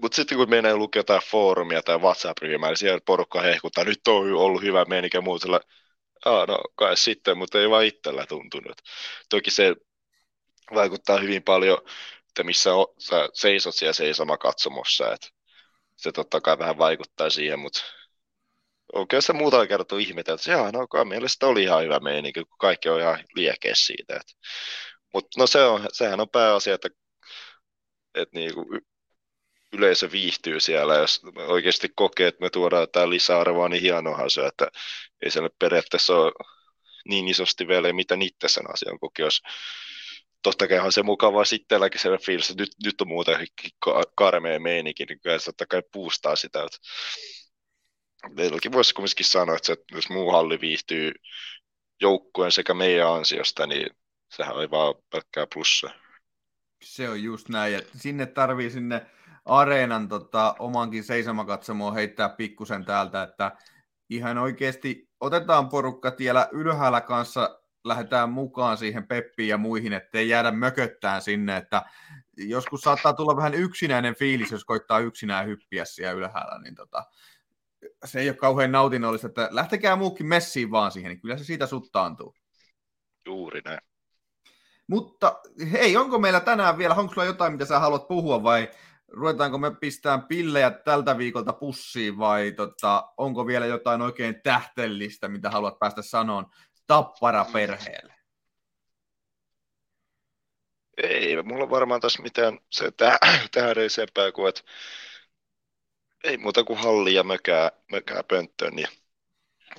Mutta 0.00 0.16
sitten 0.16 0.38
kun 0.38 0.50
menee 0.50 0.76
lukea 0.76 1.00
jotain 1.00 1.22
foorumia 1.30 1.82
tai 1.82 1.98
WhatsApp-ryhmää, 1.98 2.70
niin 2.70 2.76
siellä 2.76 3.00
porukka 3.06 3.40
hehkuttaa, 3.40 3.84
nyt 3.84 4.08
on 4.08 4.32
ollut 4.32 4.62
hyvä 4.62 4.84
meininki 4.84 5.16
ja 5.16 5.20
muut 5.20 5.42
sillä, 5.42 5.60
Aa, 6.24 6.46
no 6.46 6.58
kai 6.74 6.96
sitten, 6.96 7.38
mutta 7.38 7.60
ei 7.60 7.70
vaan 7.70 7.84
itsellä 7.84 8.26
tuntunut. 8.26 8.82
Toki 9.28 9.50
se 9.50 9.76
vaikuttaa 10.74 11.18
hyvin 11.18 11.42
paljon, 11.42 11.78
että 12.36 12.44
missä 12.44 12.74
on, 12.74 12.86
sä 12.98 13.28
seisot 13.32 13.74
siellä 13.74 13.92
seisoma 13.92 14.38
katsomossa, 14.38 15.12
että 15.12 15.28
se 15.96 16.12
totta 16.12 16.40
kai 16.40 16.58
vähän 16.58 16.78
vaikuttaa 16.78 17.30
siihen, 17.30 17.58
mutta 17.58 17.80
se 19.20 19.32
muuta 19.32 19.66
kertaa 19.66 19.98
ihmetä, 19.98 20.32
että 20.32 20.50
jaa, 20.50 20.72
no 20.72 20.88
kai 20.88 21.04
mielestä 21.04 21.46
oli 21.46 21.62
ihan 21.62 21.84
hyvä 21.84 22.00
meininki, 22.00 22.44
kun 22.44 22.58
kaikki 22.58 22.88
on 22.88 23.00
ihan 23.00 23.24
liekeessä 23.34 23.86
siitä. 23.86 24.20
Mutta 25.14 25.40
no 25.40 25.46
se 25.46 25.64
on, 25.64 25.86
sehän 25.92 26.20
on 26.20 26.28
pääasia, 26.28 26.74
että, 26.74 26.88
että 28.14 28.38
niinku 28.38 28.64
yleisö 29.72 30.12
viihtyy 30.12 30.60
siellä, 30.60 30.94
jos 30.94 31.20
oikeasti 31.36 31.88
kokee, 31.96 32.26
että 32.26 32.44
me 32.44 32.50
tuodaan 32.50 32.82
jotain 32.82 33.10
lisäarvoa, 33.10 33.68
niin 33.68 33.82
hienohan 33.82 34.30
se, 34.30 34.46
että 34.46 34.70
ei 35.22 35.30
siellä 35.30 35.50
periaatteessa 35.58 36.16
ole 36.16 36.32
niin 37.08 37.28
isosti 37.28 37.68
vielä, 37.68 37.92
mitä 37.92 38.16
niitä 38.16 38.48
sen 38.48 38.74
asian 38.74 38.98
koki, 38.98 39.22
jos 39.22 39.42
totta 40.50 40.68
kai 40.68 40.78
on 40.78 40.92
se 40.92 41.02
mukavaa 41.02 41.44
sittenkin 41.44 42.00
se 42.00 42.08
fiilis, 42.26 42.50
että 42.50 42.62
nyt, 42.62 42.70
nyt 42.84 43.00
on 43.00 43.08
muuten 43.08 43.46
karmea 44.16 44.60
meininki, 44.60 45.04
niin 45.04 45.20
kyllä 45.20 45.38
se 45.38 45.44
totta 45.44 45.66
kai 45.66 45.82
puustaa 45.92 46.36
sitä. 46.36 46.62
Että 46.62 46.78
meilläkin 48.34 48.72
voisi 48.72 48.94
kumminkin 48.94 49.26
sanoa, 49.26 49.56
että 49.56 49.66
se, 49.66 49.72
että 49.72 49.94
jos 49.94 50.10
muu 50.10 50.30
halli 50.30 50.60
viihtyy 50.60 51.12
joukkueen 52.00 52.52
sekä 52.52 52.74
meidän 52.74 53.12
ansiosta, 53.12 53.66
niin 53.66 53.90
sehän 54.36 54.56
on 54.56 54.70
vaan 54.70 54.94
pelkkää 55.10 55.46
plussa. 55.54 55.90
Se 56.82 57.08
on 57.08 57.22
just 57.22 57.48
näin, 57.48 57.72
ja 57.72 57.80
sinne 57.96 58.26
tarvii 58.26 58.70
sinne 58.70 59.06
areenan 59.44 60.08
tota, 60.08 60.54
omankin 60.58 61.04
seisomakatsomoon 61.04 61.94
heittää 61.94 62.28
pikkusen 62.28 62.84
täältä, 62.84 63.22
että 63.22 63.52
ihan 64.10 64.38
oikeasti 64.38 65.08
otetaan 65.20 65.68
porukka 65.68 66.10
tiellä 66.10 66.48
ylhäällä 66.52 67.00
kanssa, 67.00 67.60
lähdetään 67.88 68.30
mukaan 68.30 68.76
siihen 68.76 69.06
Peppiin 69.06 69.48
ja 69.48 69.58
muihin, 69.58 69.92
ettei 69.92 70.28
jäädä 70.28 70.50
mököttään 70.50 71.22
sinne, 71.22 71.56
että 71.56 71.82
joskus 72.36 72.80
saattaa 72.80 73.12
tulla 73.12 73.36
vähän 73.36 73.54
yksinäinen 73.54 74.14
fiilis, 74.16 74.50
jos 74.50 74.64
koittaa 74.64 74.98
yksinään 74.98 75.46
hyppiä 75.46 75.84
siellä 75.84 76.12
ylhäällä, 76.12 76.60
niin 76.62 76.74
tota, 76.74 77.04
se 78.04 78.20
ei 78.20 78.28
ole 78.28 78.36
kauhean 78.36 78.72
nautinnollista, 78.72 79.26
että 79.26 79.48
lähtekää 79.50 79.96
muukin 79.96 80.26
messiin 80.26 80.70
vaan 80.70 80.92
siihen, 80.92 81.08
niin 81.08 81.20
kyllä 81.20 81.36
se 81.36 81.44
siitä 81.44 81.66
suttaantuu. 81.66 82.34
Juuri 83.26 83.60
näin. 83.64 83.80
Mutta 84.86 85.40
hei, 85.72 85.96
onko 85.96 86.18
meillä 86.18 86.40
tänään 86.40 86.78
vielä, 86.78 86.94
onko 86.94 87.14
sulla 87.14 87.26
jotain, 87.26 87.52
mitä 87.52 87.64
sä 87.64 87.78
haluat 87.78 88.08
puhua 88.08 88.42
vai 88.42 88.70
ruvetaanko 89.08 89.58
me 89.58 89.74
pistään 89.74 90.22
pillejä 90.22 90.70
tältä 90.70 91.18
viikolta 91.18 91.52
pussiin 91.52 92.18
vai 92.18 92.52
tota, 92.52 93.12
onko 93.16 93.46
vielä 93.46 93.66
jotain 93.66 94.02
oikein 94.02 94.40
tähtellistä, 94.42 95.28
mitä 95.28 95.50
haluat 95.50 95.78
päästä 95.78 96.02
sanoon 96.02 96.46
tappara-perheelle? 96.86 98.14
Ei, 100.96 101.42
mulla 101.42 101.64
on 101.64 101.70
varmaan 101.70 102.00
tässä 102.00 102.22
mitään 102.22 102.58
se 102.70 102.92
tähdellisempää 103.52 104.32
kuin, 104.32 104.48
että 104.48 104.62
ei 106.24 106.36
muuta 106.36 106.64
kuin 106.64 106.78
halli 106.78 107.14
ja 107.14 107.22
mökää, 107.22 107.70
mökää 107.92 108.22
pönttöön 108.22 108.72
niin, 108.72 108.88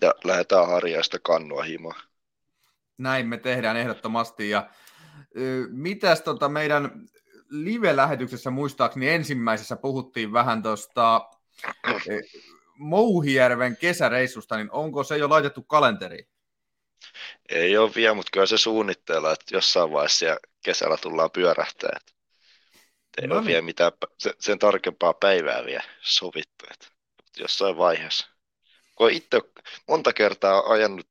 ja 0.02 0.15
lähdetään 0.24 0.67
harjaista 0.67 1.20
kannua 1.20 1.63
himaan. 1.63 2.02
Näin 2.98 3.28
me 3.28 3.38
tehdään 3.38 3.78
ehdottomasti 3.78 4.50
ja 4.50 4.70
mitäs 5.70 6.22
tota 6.22 6.50
meidän 6.50 6.91
live-lähetyksessä 7.50 8.52
muistaakseni 8.52 9.10
ensimmäisessä 9.10 9.76
puhuttiin 9.76 10.34
vähän 10.34 10.63
tuosta 10.63 11.30
Mouhijärven 12.78 13.78
kesäreissusta, 13.78 14.58
niin 14.58 14.72
onko 14.72 15.04
se 15.04 15.17
jo 15.17 15.30
laitettu 15.30 15.62
kalenteriin? 15.62 16.28
Ei 17.50 17.78
ole 17.78 17.92
vielä, 17.96 18.14
mutta 18.14 18.30
kyllä 18.34 18.46
se 18.46 18.58
suunnitteella, 18.58 19.32
että 19.32 19.56
jossain 19.56 19.92
vaiheessa 19.92 20.38
kesällä 20.64 20.98
tullaan 20.98 21.32
pyörähtää. 21.32 22.00
Ei 23.22 23.28
no 23.28 23.36
ole 23.36 23.42
niin. 23.42 23.48
vielä 23.48 23.62
mitään 23.62 23.92
sen 24.40 24.60
tarkempaa 24.60 25.14
päivää 25.14 25.66
vielä 25.66 25.84
sovittu, 26.02 26.66
että 26.72 26.88
jossain 27.38 27.78
vaiheessa. 27.78 28.28
Kun 28.96 29.12
itse 29.12 29.42
monta 29.88 30.14
kertaa 30.14 30.60
ajanut 30.60 31.08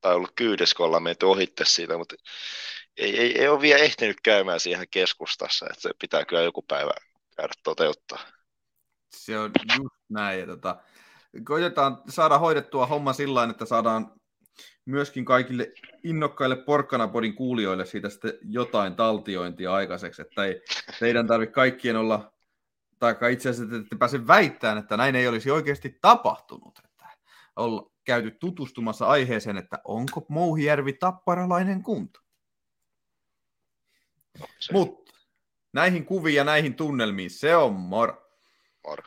tai 0.00 0.14
ollut 0.14 0.32
kyydessä, 0.34 0.76
kun 0.76 0.86
ollaan 0.86 1.02
menty 1.02 1.26
ohitte 1.26 1.64
siitä, 1.64 1.98
mutta 1.98 2.14
ei, 2.96 3.20
ei, 3.20 3.40
ei 3.40 3.48
ole 3.48 3.60
vielä 3.60 3.82
ehtinyt 3.82 4.20
käymään 4.22 4.60
siihen 4.60 4.86
keskustassa, 4.90 5.66
että 5.66 5.80
se 5.80 5.90
pitää 6.00 6.24
kyllä 6.24 6.42
joku 6.42 6.62
päivä 6.62 6.92
käydä 7.36 7.54
toteuttaa. 7.62 8.18
Se 9.10 9.38
on 9.38 9.50
just 9.78 9.94
näin. 10.08 10.40
Ja 10.40 10.46
tota, 10.46 10.76
koitetaan 11.44 12.02
saada 12.08 12.38
hoidettua 12.38 12.86
homma 12.86 13.12
sillä 13.12 13.44
että 13.44 13.66
saadaan 13.66 14.17
myöskin 14.88 15.24
kaikille 15.24 15.72
innokkaille 16.04 16.56
Porkkanapodin 16.56 17.34
kuulijoille 17.34 17.86
siitä 17.86 18.08
sitten 18.08 18.32
jotain 18.42 18.94
taltiointia 18.94 19.72
aikaiseksi, 19.72 20.22
että 20.22 20.44
ei 20.44 20.62
teidän 21.00 21.26
tarvitse 21.26 21.52
kaikkien 21.52 21.96
olla, 21.96 22.32
tai 22.98 23.32
itse 23.32 23.48
asiassa 23.48 23.76
että 23.76 23.96
pääse 23.96 24.26
väittämään, 24.26 24.78
että 24.78 24.96
näin 24.96 25.16
ei 25.16 25.28
olisi 25.28 25.50
oikeasti 25.50 25.98
tapahtunut, 26.00 26.78
että 26.84 27.04
olla 27.56 27.90
käyty 28.04 28.30
tutustumassa 28.30 29.06
aiheeseen, 29.06 29.56
että 29.56 29.78
onko 29.84 30.26
Mouhijärvi 30.28 30.92
tapparalainen 30.92 31.82
kunto. 31.82 32.20
No, 34.40 34.46
Mutta 34.72 35.12
näihin 35.72 36.04
kuviin 36.04 36.36
ja 36.36 36.44
näihin 36.44 36.74
tunnelmiin, 36.74 37.30
se 37.30 37.56
on 37.56 37.72
moro. 37.72 38.28
Moro. 38.86 39.02